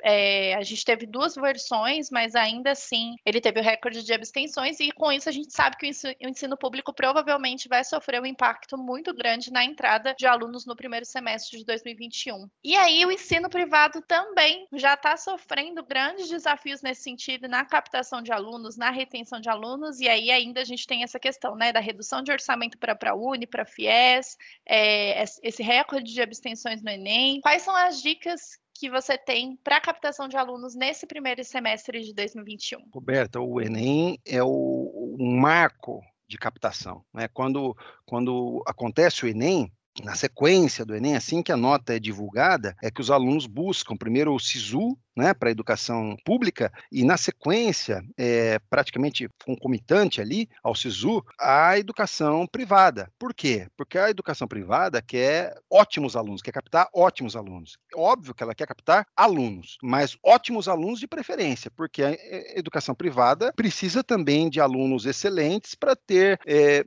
[0.03, 4.79] é, a gente teve duas versões, mas ainda assim ele teve o recorde de abstenções,
[4.79, 8.77] e com isso a gente sabe que o ensino público provavelmente vai sofrer um impacto
[8.77, 12.49] muito grande na entrada de alunos no primeiro semestre de 2021.
[12.63, 18.21] E aí o ensino privado também já está sofrendo grandes desafios nesse sentido, na captação
[18.21, 21.71] de alunos, na retenção de alunos, e aí ainda a gente tem essa questão né,
[21.71, 26.81] da redução de orçamento para a Uni, para a FIES, é, esse recorde de abstenções
[26.81, 27.41] no Enem.
[27.41, 32.01] Quais são as dicas que você tem para a captação de alunos nesse primeiro semestre
[32.01, 32.79] de 2021?
[32.93, 37.03] Roberta, o Enem é o, um marco de captação.
[37.13, 37.27] Né?
[37.27, 39.71] Quando, quando acontece o Enem,
[40.03, 43.95] na sequência do Enem, assim que a nota é divulgada, é que os alunos buscam
[43.97, 50.47] primeiro o SISU, né, para a educação pública, e na sequência, é, praticamente concomitante ali
[50.63, 53.11] ao SISU, a educação privada.
[53.19, 53.67] Por quê?
[53.75, 57.77] Porque a educação privada quer ótimos alunos, quer captar ótimos alunos.
[57.93, 62.11] Óbvio que ela quer captar alunos, mas ótimos alunos de preferência, porque a
[62.57, 66.85] educação privada precisa também de alunos excelentes para ter é,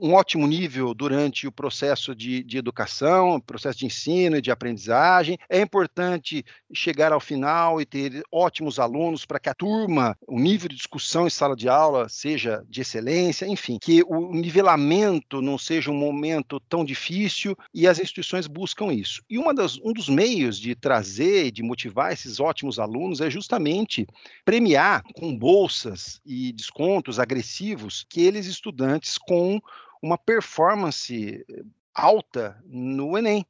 [0.00, 5.38] um ótimo nível durante o processo de, de educação, processo de ensino e de aprendizagem.
[5.48, 10.68] É importante chegar ao final e ter ótimos alunos para que a turma, o nível
[10.68, 15.90] de discussão em sala de aula seja de excelência, enfim, que o nivelamento não seja
[15.90, 19.22] um momento tão difícil e as instituições buscam isso.
[19.30, 23.30] E uma das, um dos meios de trazer e de motivar esses ótimos alunos é
[23.30, 24.06] justamente
[24.44, 29.60] premiar com bolsas e descontos agressivos aqueles estudantes com
[30.06, 31.44] uma performance
[31.92, 33.44] alta no Enem.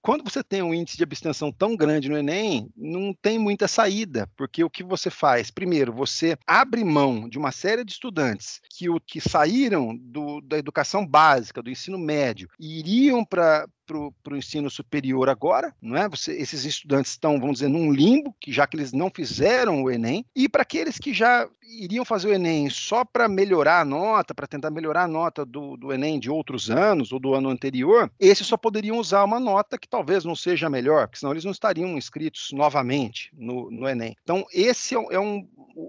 [0.00, 4.30] Quando você tem um índice de abstenção tão grande no Enem, não tem muita saída,
[4.36, 5.50] porque o que você faz?
[5.50, 10.58] Primeiro, você abre mão de uma série de estudantes que, o, que saíram do, da
[10.58, 16.08] educação básica, do ensino médio, e iriam para para o ensino superior agora, não é?
[16.08, 19.90] Você, esses estudantes estão, vamos dizer, num limbo, que já que eles não fizeram o
[19.90, 24.34] Enem, e para aqueles que já iriam fazer o Enem só para melhorar a nota,
[24.34, 28.10] para tentar melhorar a nota do, do Enem de outros anos ou do ano anterior,
[28.18, 31.52] esses só poderiam usar uma nota que talvez não seja melhor, porque senão eles não
[31.52, 34.16] estariam inscritos novamente no, no Enem.
[34.22, 35.46] Então, esse é, é um.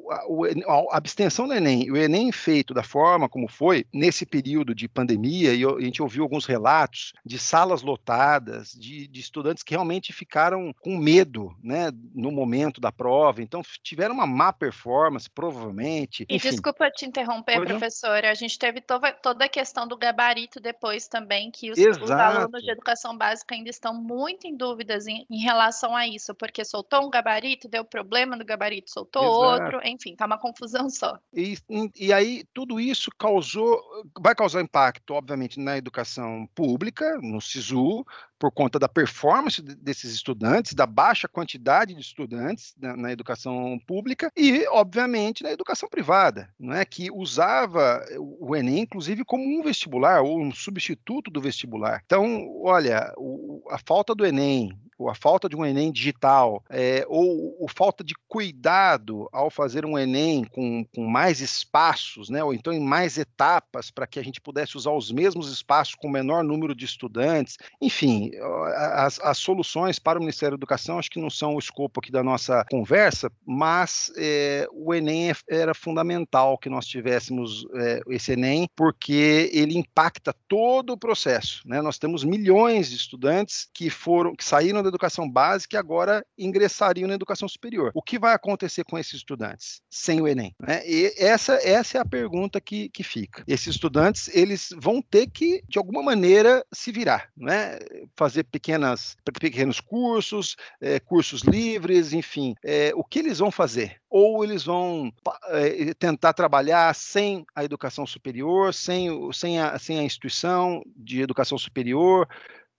[0.09, 4.87] A, a abstenção do Enem, o Enem feito da forma como foi, nesse período de
[4.87, 10.13] pandemia, e a gente ouviu alguns relatos de salas lotadas, de, de, estudantes que realmente
[10.13, 16.25] ficaram com medo né, no momento da prova, então tiveram uma má performance, provavelmente.
[16.29, 16.49] E enfim.
[16.49, 21.51] desculpa te interromper, professora, a gente teve toda, toda a questão do gabarito depois também,
[21.51, 25.95] que os, os, alunos de educação básica ainda estão muito em dúvidas em, em, relação
[25.95, 29.63] a isso, porque soltou um gabarito, deu problema no gabarito, soltou Exato.
[29.63, 31.19] outro, enfim, tá uma confusão só.
[31.33, 31.57] E,
[31.95, 33.81] e aí tudo isso causou,
[34.19, 38.05] vai causar impacto, obviamente, na educação pública, no SISU,
[38.39, 44.31] por conta da performance desses estudantes, da baixa quantidade de estudantes na, na, educação pública
[44.35, 48.05] e, obviamente, na educação privada, não é que usava
[48.39, 52.01] o Enem, inclusive, como um vestibular ou um substituto do vestibular.
[52.05, 54.77] Então, olha, o, a falta do Enem,
[55.07, 59.97] a falta de um Enem digital, é, ou a falta de cuidado ao fazer um
[59.97, 64.41] Enem com, com mais espaços, né, ou então em mais etapas, para que a gente
[64.41, 67.57] pudesse usar os mesmos espaços com menor número de estudantes.
[67.79, 68.26] Enfim,
[68.75, 72.11] as, as soluções para o Ministério da Educação acho que não são o escopo aqui
[72.11, 78.33] da nossa conversa, mas é, o Enem é, era fundamental que nós tivéssemos é, esse
[78.33, 81.61] Enem, porque ele impacta todo o processo.
[81.65, 81.81] Né?
[81.81, 87.07] Nós temos milhões de estudantes que foram, que saíram da educação básica e agora ingressariam
[87.07, 87.91] na educação superior.
[87.93, 90.55] O que vai acontecer com esses estudantes sem o Enem?
[90.59, 90.81] Né?
[90.87, 93.43] E essa, essa é a pergunta que, que fica.
[93.47, 97.79] Esses estudantes eles vão ter que, de alguma maneira, se virar, né?
[98.17, 102.55] Fazer pequenas, pequenos cursos, é, cursos livres, enfim.
[102.65, 104.01] É, o que eles vão fazer?
[104.09, 105.13] Ou eles vão
[105.49, 111.57] é, tentar trabalhar sem a educação superior, sem, sem, a, sem a instituição de educação
[111.57, 112.27] superior,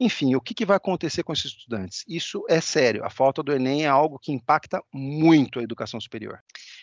[0.01, 2.05] enfim, o que, que, vai acontecer com esses estudantes?
[2.07, 3.05] Isso é sério.
[3.05, 6.39] A falta do Enem é algo que impacta muito a educação superior.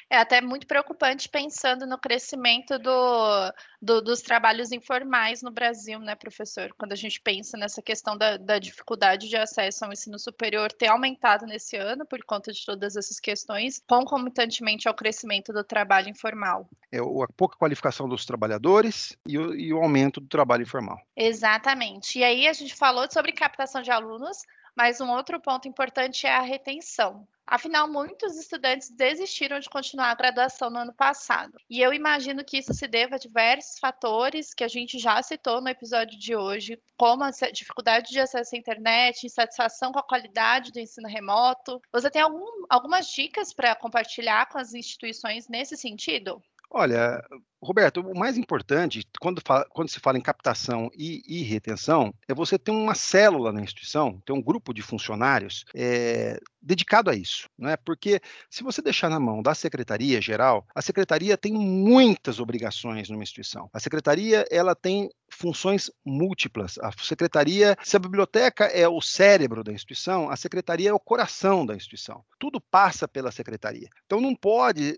[0.10, 6.14] É até muito preocupante pensando no crescimento do, do, dos trabalhos informais no Brasil, né,
[6.14, 6.74] professor?
[6.78, 10.88] Quando a gente pensa nessa questão da, da, dificuldade de acesso ao ensino superior ter
[10.88, 16.70] aumentado nesse ano por conta de todas essas questões, concomitantemente ao crescimento do trabalho informal.
[16.92, 21.00] É a pouca qualificação dos trabalhadores e o, e o aumento do trabalho informal.
[21.16, 22.20] Exatamente.
[22.20, 24.38] E aí a gente falou sobre captação de alunos,
[24.76, 27.28] Mas um outro ponto importante é a retenção.
[27.48, 31.54] Afinal, muitos estudantes desistiram de continuar a graduação no ano passado.
[31.70, 35.62] E eu imagino que isso se deva a diversos fatores que a gente já citou
[35.62, 40.72] no episódio de hoje, como a dificuldade de acesso à internet, insatisfação com a qualidade
[40.72, 41.80] do ensino remoto.
[41.94, 46.42] Você tem algum, algumas dicas para compartilhar com as instituições nesse sentido?
[46.72, 47.24] Olha,
[47.66, 52.34] Roberto, o mais importante, quando, fala, quando, se fala em captação e, e, retenção, é
[52.34, 57.48] você ter uma célula na instituição, ter um grupo de funcionários é, dedicado a isso.
[57.58, 57.78] Né?
[57.78, 63.24] Porque se você deixar na mão da secretaria geral, a secretaria tem muitas obrigações numa
[63.24, 63.70] instituição.
[63.72, 66.78] A secretaria ela tem funções múltiplas.
[66.80, 71.66] A secretaria, se a biblioteca é o cérebro da instituição, a secretaria é o coração
[71.66, 72.24] da instituição.
[72.40, 73.90] Tudo passa pela secretaria.
[74.06, 74.98] Então não pode,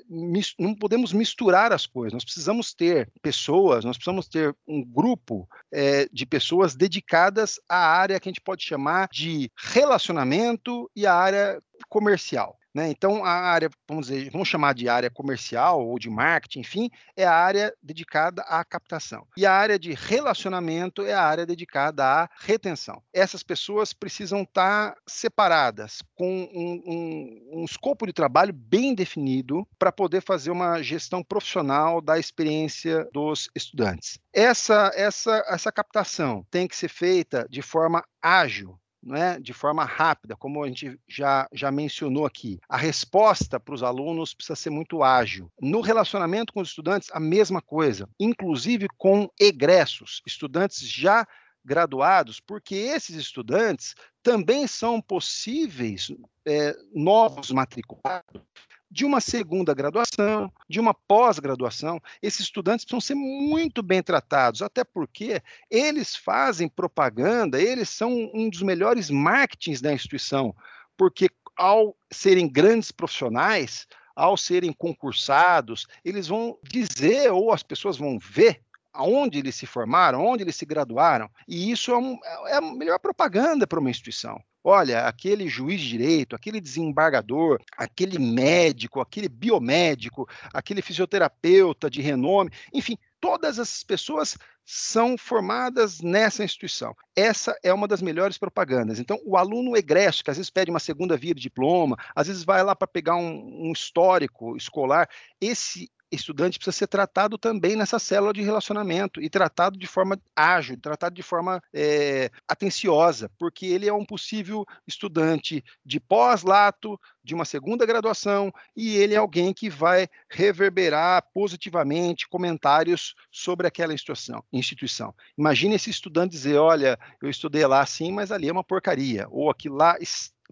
[0.58, 2.14] não podemos misturar as coisas.
[2.14, 8.20] Nós precisamos ter pessoas, nós precisamos ter um grupo é, de pessoas dedicadas à área
[8.20, 12.58] que a gente pode chamar de relacionamento e a área comercial.
[12.74, 12.90] Né?
[12.90, 17.26] Então, a área, vamos dizer, vamos chamar de área comercial ou de marketing, enfim, é
[17.26, 19.26] a área dedicada à captação.
[19.36, 23.02] E a área de relacionamento é a área dedicada à retenção.
[23.14, 29.92] Essas pessoas precisam estar separadas, com um, um, um escopo de trabalho bem definido para
[29.92, 34.20] poder fazer uma gestão profissional da experiência dos estudantes.
[34.34, 40.36] Essa, essa, essa captação tem que ser feita de forma ágil, né, de forma rápida,
[40.36, 42.60] como a gente já, já mencionou aqui.
[42.68, 45.50] A resposta para os alunos precisa ser muito ágil.
[45.62, 51.26] No relacionamento com os estudantes, a mesma coisa, inclusive com egressos, estudantes já
[51.64, 56.12] graduados, porque esses estudantes também são possíveis
[56.46, 58.42] é, novos matriculados
[58.90, 62.02] de uma segunda graduação, de uma pós-graduação.
[62.22, 68.50] Esses estudantes precisam ser muito bem tratados, até porque eles fazem propaganda, eles são um
[68.50, 70.56] dos melhores marketings da instituição,
[70.96, 78.18] porque ao serem grandes profissionais, ao serem concursados, eles vão dizer ou as pessoas vão
[78.18, 78.62] ver
[78.94, 82.18] aonde eles se formaram, onde eles se graduaram, e isso é, um,
[82.48, 84.42] é a melhor propaganda para uma instituição.
[84.70, 92.52] Olha, aquele juiz de direito, aquele desembargador, aquele médico, aquele biomédico, aquele fisioterapeuta de renome,
[92.74, 96.94] enfim, todas essas pessoas são formadas nessa instituição.
[97.16, 99.00] Essa é uma das melhores propagandas.
[99.00, 102.44] Então, o aluno egresso, que às vezes pede uma segunda via de diploma, às vezes
[102.44, 105.08] vai lá para pegar um, um histórico escolar,
[105.40, 110.80] esse estudante precisa ser tratado também nessa célula de relacionamento e tratado de forma ágil,
[110.80, 117.46] tratado de forma é, atenciosa, porque ele é um possível estudante de pós-lato, de uma
[117.46, 124.44] segunda graduação, e ele é alguém que vai reverberar positivamente comentários sobre aquela instituição.
[124.52, 125.14] instituição.
[125.38, 129.50] Imagine esse estudante dizer: olha, eu estudei lá sim, mas ali é uma porcaria, ou
[129.50, 129.98] aquilo lá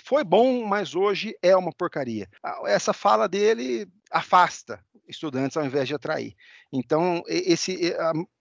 [0.04, 2.28] foi bom, mas hoje é uma porcaria.
[2.66, 6.36] Essa fala dele afasta estudantes ao invés de atrair.
[6.72, 7.94] Então, esse,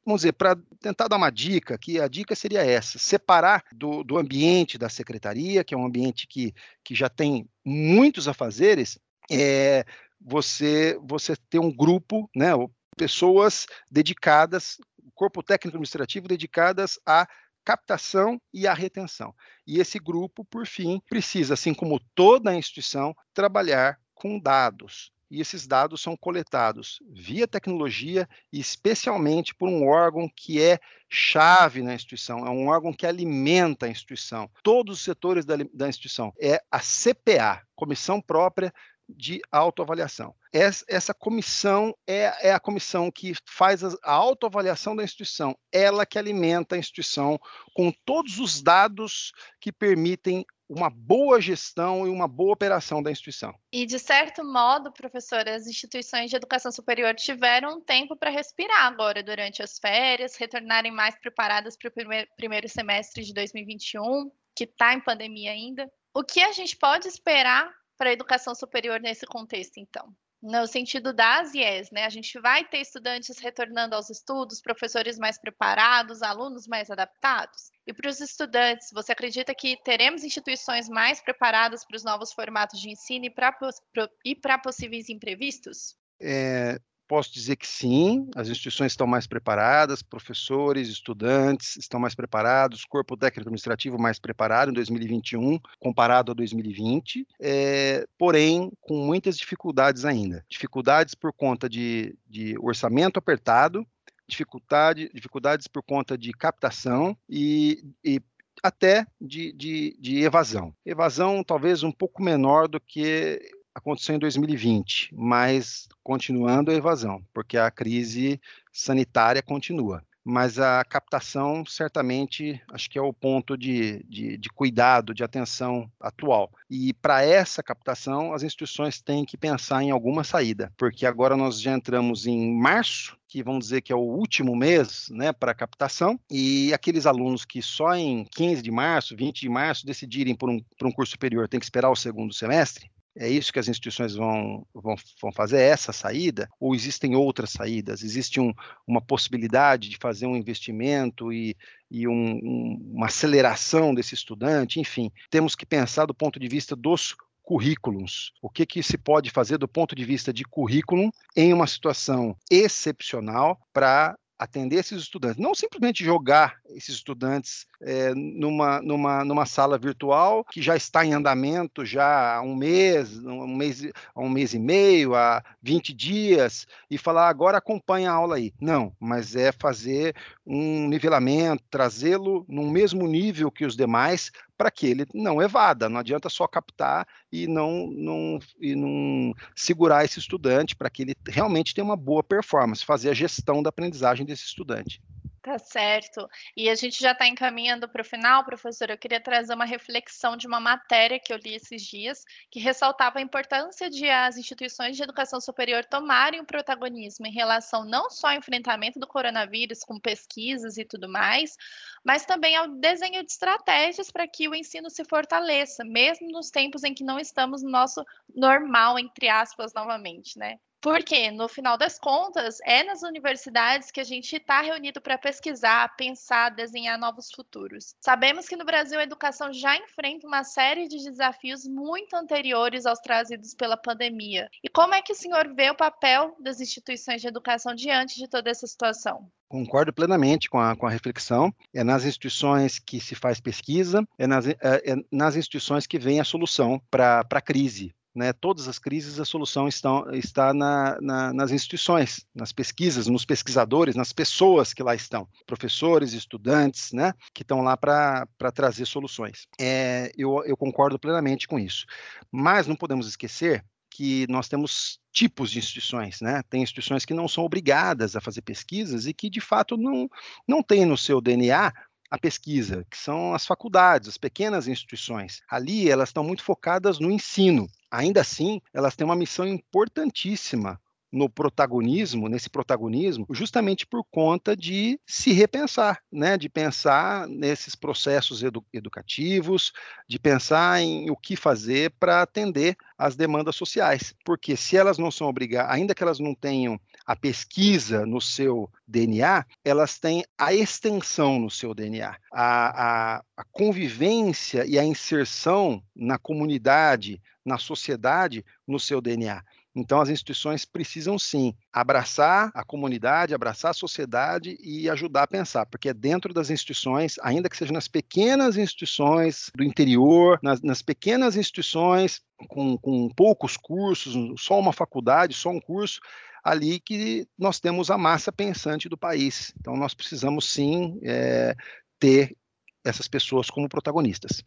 [0.04, 4.18] vamos dizer, para tentar dar uma dica, que a dica seria essa: separar do, do
[4.18, 8.98] ambiente da secretaria, que é um ambiente que, que já tem muitos afazeres,
[9.30, 9.84] é,
[10.20, 12.50] você, você ter um grupo, né,
[12.96, 14.78] pessoas dedicadas,
[15.14, 17.26] corpo técnico administrativo dedicadas a
[17.64, 19.34] captação e a retenção.
[19.66, 25.13] E esse grupo, por fim, precisa, assim como toda a instituição, trabalhar com dados.
[25.34, 30.78] E esses dados são coletados via tecnologia e especialmente por um órgão que é
[31.10, 35.88] chave na instituição, é um órgão que alimenta a instituição, todos os setores da, da
[35.88, 36.32] instituição.
[36.40, 38.72] É a CPA, Comissão Própria
[39.08, 40.34] de autoavaliação.
[40.52, 46.06] Essa, essa comissão é, é, a comissão que faz a, a autoavaliação da instituição, ela
[46.06, 47.40] que alimenta a instituição
[47.74, 53.54] com todos os dados que permitem uma boa gestão e uma boa operação da instituição.
[53.72, 58.86] E, de certo modo, professor, as instituições de educação superior tiveram um tempo para respirar
[58.86, 61.92] agora durante as férias, retornarem mais preparadas para o
[62.36, 65.90] primeiro, semestre de 2021, que está em pandemia ainda.
[66.14, 70.08] O que a gente pode esperar para a educação superior nesse contexto, então?
[70.46, 72.04] No sentido das IES, né?
[72.04, 77.70] A gente vai ter estudantes retornando aos estudos, professores mais preparados, alunos mais adaptados?
[77.86, 82.78] E para os estudantes, você acredita que teremos instituições mais preparadas para os novos formatos
[82.78, 85.96] de ensino e para possíveis imprevistos?
[86.20, 92.84] É, posso dizer que sim, as instituições estão mais preparadas, professores, estudantes estão mais preparados,
[92.84, 100.04] corpo técnico administrativo mais preparado em 2021 comparado a 2020, é, porém com muitas dificuldades
[100.04, 100.44] ainda.
[100.48, 103.86] Dificuldades por conta de, de orçamento apertado,
[104.26, 108.20] dificuldade, dificuldades por conta de captação e, e
[108.62, 110.74] até de, de, de evasão.
[110.84, 113.40] Evasão talvez um pouco menor do que
[113.74, 118.40] aconteceu em 2020, mas continuando a evasão, porque a crise
[118.72, 125.12] sanitária continua mas a captação certamente acho que é o ponto de, de, de cuidado,
[125.12, 126.50] de atenção atual.
[126.70, 131.60] E para essa captação, as instituições têm que pensar em alguma saída, porque agora nós
[131.60, 136.18] já entramos em março, que vamos dizer que é o último mês né, para captação,
[136.30, 140.60] e aqueles alunos que só em 15 de março, 20 de março decidirem por um,
[140.78, 144.14] por um curso superior têm que esperar o segundo semestre, é isso que as instituições
[144.14, 146.48] vão, vão, vão fazer, é essa saída?
[146.58, 148.02] Ou existem outras saídas?
[148.02, 148.52] Existe um,
[148.86, 151.56] uma possibilidade de fazer um investimento e,
[151.90, 154.80] e um, um, uma aceleração desse estudante?
[154.80, 158.32] Enfim, temos que pensar do ponto de vista dos currículos.
[158.42, 162.36] O que, que se pode fazer do ponto de vista de currículo em uma situação
[162.50, 169.76] excepcional para atender esses estudantes, não simplesmente jogar esses estudantes é, numa, numa, numa sala
[169.76, 174.58] virtual que já está em andamento já há um mês, um mês, um mês e
[174.58, 178.52] meio, há 20 dias, e falar agora acompanha a aula aí.
[178.58, 180.16] Não, mas é fazer
[180.46, 185.88] um nivelamento, trazê-lo no mesmo nível que os demais para que ele não evada.
[185.88, 191.14] Não adianta só captar e não, não, e não segurar esse estudante para que ele
[191.28, 195.02] realmente tenha uma boa performance, fazer a gestão da aprendizagem desse estudante.
[195.44, 196.26] Tá certo.
[196.56, 198.88] E a gente já está encaminhando para o final, professor.
[198.88, 203.18] Eu queria trazer uma reflexão de uma matéria que eu li esses dias, que ressaltava
[203.18, 208.28] a importância de as instituições de educação superior tomarem o protagonismo em relação não só
[208.28, 211.54] ao enfrentamento do coronavírus, com pesquisas e tudo mais,
[212.02, 216.84] mas também ao desenho de estratégias para que o ensino se fortaleça, mesmo nos tempos
[216.84, 218.02] em que não estamos no nosso
[218.34, 220.58] normal, entre aspas, novamente, né?
[220.84, 225.96] Porque, no final das contas, é nas universidades que a gente está reunido para pesquisar,
[225.96, 227.94] pensar, desenhar novos futuros.
[228.02, 232.98] Sabemos que no Brasil a educação já enfrenta uma série de desafios muito anteriores aos
[232.98, 234.46] trazidos pela pandemia.
[234.62, 238.28] E como é que o senhor vê o papel das instituições de educação diante de
[238.28, 239.26] toda essa situação?
[239.48, 241.50] Concordo plenamente com a, com a reflexão.
[241.72, 246.20] É nas instituições que se faz pesquisa, é nas, é, é nas instituições que vem
[246.20, 251.32] a solução para a crise, né, todas as crises, a solução estão, está na, na,
[251.32, 257.42] nas instituições, nas pesquisas, nos pesquisadores, nas pessoas que lá estão, professores, estudantes, né, que
[257.42, 259.48] estão lá para trazer soluções.
[259.60, 261.86] É, eu, eu concordo plenamente com isso.
[262.30, 266.42] Mas não podemos esquecer que nós temos tipos de instituições, né?
[266.50, 270.08] Tem instituições que não são obrigadas a fazer pesquisas e que, de fato, não,
[270.48, 271.72] não têm no seu DNA
[272.10, 275.40] a pesquisa, que são as faculdades, as pequenas instituições.
[275.48, 277.68] Ali elas estão muito focadas no ensino.
[277.94, 280.80] Ainda assim, elas têm uma missão importantíssima
[281.12, 286.36] no protagonismo, nesse protagonismo, justamente por conta de se repensar, né?
[286.36, 289.72] de pensar nesses processos edu educativos,
[290.08, 294.12] de pensar em o que fazer para atender às demandas sociais.
[294.24, 298.68] Porque se elas não são obrigadas, ainda que elas não tenham a pesquisa no seu
[298.88, 305.80] DNA, elas têm a extensão no seu DNA, a, a, a convivência e a inserção
[305.94, 309.42] na comunidade, na sociedade, no seu DNA.
[309.76, 315.66] Então, as instituições precisam sim abraçar a comunidade, abraçar a sociedade e ajudar a pensar,
[315.66, 320.80] porque é dentro das instituições, ainda que seja nas pequenas instituições do interior, nas, nas
[320.80, 326.00] pequenas instituições com, com poucos cursos, só uma faculdade, só um curso,
[326.44, 329.52] ali que nós temos a massa pensante do país.
[329.58, 331.56] Então, nós precisamos sim é,
[331.98, 332.36] ter
[332.84, 334.44] essas pessoas como protagonistas.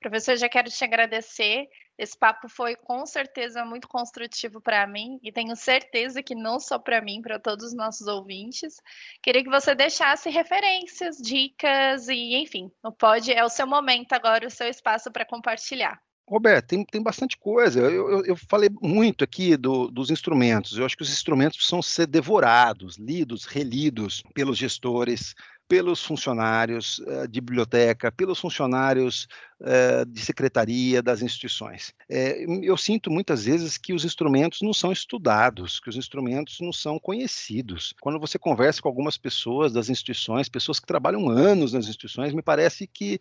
[0.00, 1.68] Professor, já quero te agradecer.
[1.98, 6.78] Esse papo foi com certeza muito construtivo para mim e tenho certeza que não só
[6.78, 8.76] para mim, para todos os nossos ouvintes.
[9.20, 14.46] Queria que você deixasse referências, dicas e, enfim, o pode é o seu momento agora,
[14.46, 16.00] o seu espaço para compartilhar.
[16.28, 17.80] Roberto, tem, tem bastante coisa.
[17.80, 20.76] Eu, eu, eu falei muito aqui do, dos instrumentos.
[20.76, 25.34] Eu acho que os instrumentos precisam ser devorados, lidos, relidos pelos gestores,
[25.68, 29.28] pelos funcionários uh, de biblioteca, pelos funcionários
[29.60, 31.94] uh, de secretaria das instituições.
[32.08, 36.72] É, eu sinto muitas vezes que os instrumentos não são estudados, que os instrumentos não
[36.72, 37.94] são conhecidos.
[38.00, 42.42] Quando você conversa com algumas pessoas das instituições, pessoas que trabalham anos nas instituições, me
[42.42, 43.20] parece que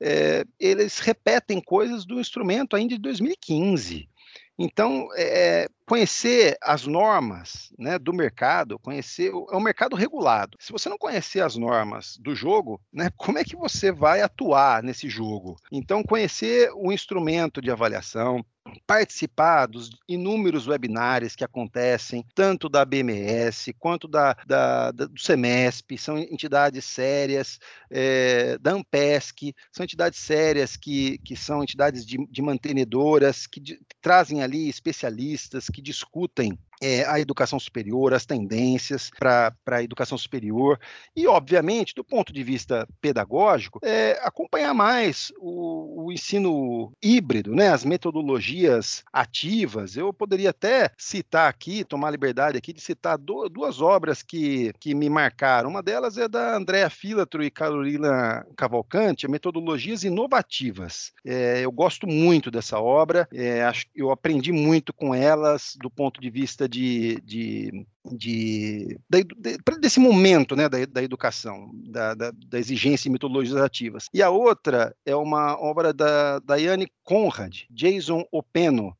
[0.00, 4.08] é, eles repetem coisas do instrumento ainda de 2015.
[4.56, 10.58] Então, é, conhecer as normas né, do mercado, conhecer é um mercado regulado.
[10.60, 14.82] Se você não conhecer as normas do jogo, né, como é que você vai atuar
[14.82, 15.56] nesse jogo?
[15.72, 18.44] Então, conhecer o instrumento de avaliação,
[18.86, 25.96] participar dos inúmeros webinários que acontecem, tanto da BMS quanto da, da, da do SEMESP,
[25.96, 27.58] são entidades sérias,
[27.90, 33.80] é, da Ampesc, são entidades sérias que, que são entidades de, de mantenedoras, que, de,
[34.00, 40.78] trazem ali especialistas, que discutem é, a educação superior, as tendências para a educação superior
[41.14, 47.68] e, obviamente, do ponto de vista pedagógico, é, acompanhar mais o, o, ensino híbrido, né,
[47.68, 49.96] as metodologias ativas.
[49.96, 54.94] Eu poderia até citar aqui, tomar liberdade aqui de citar do, duas obras que, que
[54.94, 55.70] me marcaram.
[55.70, 61.12] Uma delas é da Andrea Filatro e Carolina Cavalcante, Metodologias Inovativas.
[61.24, 66.20] É, eu gosto muito dessa obra, é, acho, eu aprendi muito com elas do ponto
[66.20, 72.58] de vista de, de, de, de, desse momento né, da, da educação, da, da, da,
[72.58, 74.08] exigência em metodologias ativas.
[74.12, 78.96] E a outra é uma obra da Daiane Conrad, Jason Openo,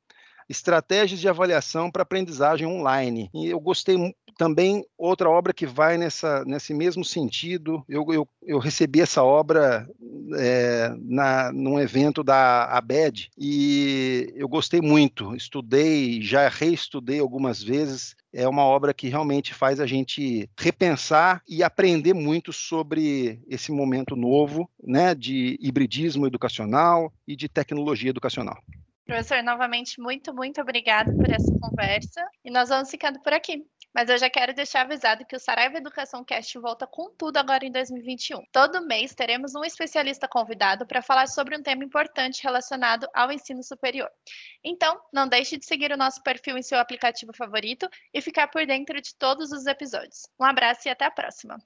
[0.49, 3.31] Estratégias de Avaliação para Aprendizagem Online.
[3.35, 3.97] E eu gostei
[4.39, 9.87] também, outra obra que vai nessa, nesse mesmo sentido, eu, eu, eu recebi essa obra
[10.39, 18.15] é, na, num evento da ABED e eu gostei muito, estudei, já reestudei algumas vezes,
[18.33, 24.15] é uma obra que realmente faz a gente repensar e aprender muito sobre esse momento
[24.15, 28.57] novo, né, de hibridismo educacional e de tecnologia educacional.
[29.05, 32.23] Professor, novamente, muito, muito obrigada por essa conversa.
[32.45, 33.65] E nós vamos ficando por aqui.
[33.95, 37.65] Mas eu já quero deixar avisado que o Saraiva Educação Cast volta com tudo agora
[37.65, 38.43] em 2021.
[38.53, 43.63] Todo mês teremos um especialista convidado para falar sobre um tema importante relacionado ao ensino
[43.63, 44.11] superior.
[44.63, 48.67] Então, não deixe de seguir o nosso perfil em seu aplicativo favorito e ficar por
[48.67, 50.29] dentro de todos os episódios.
[50.39, 51.59] Um abraço e até a próxima!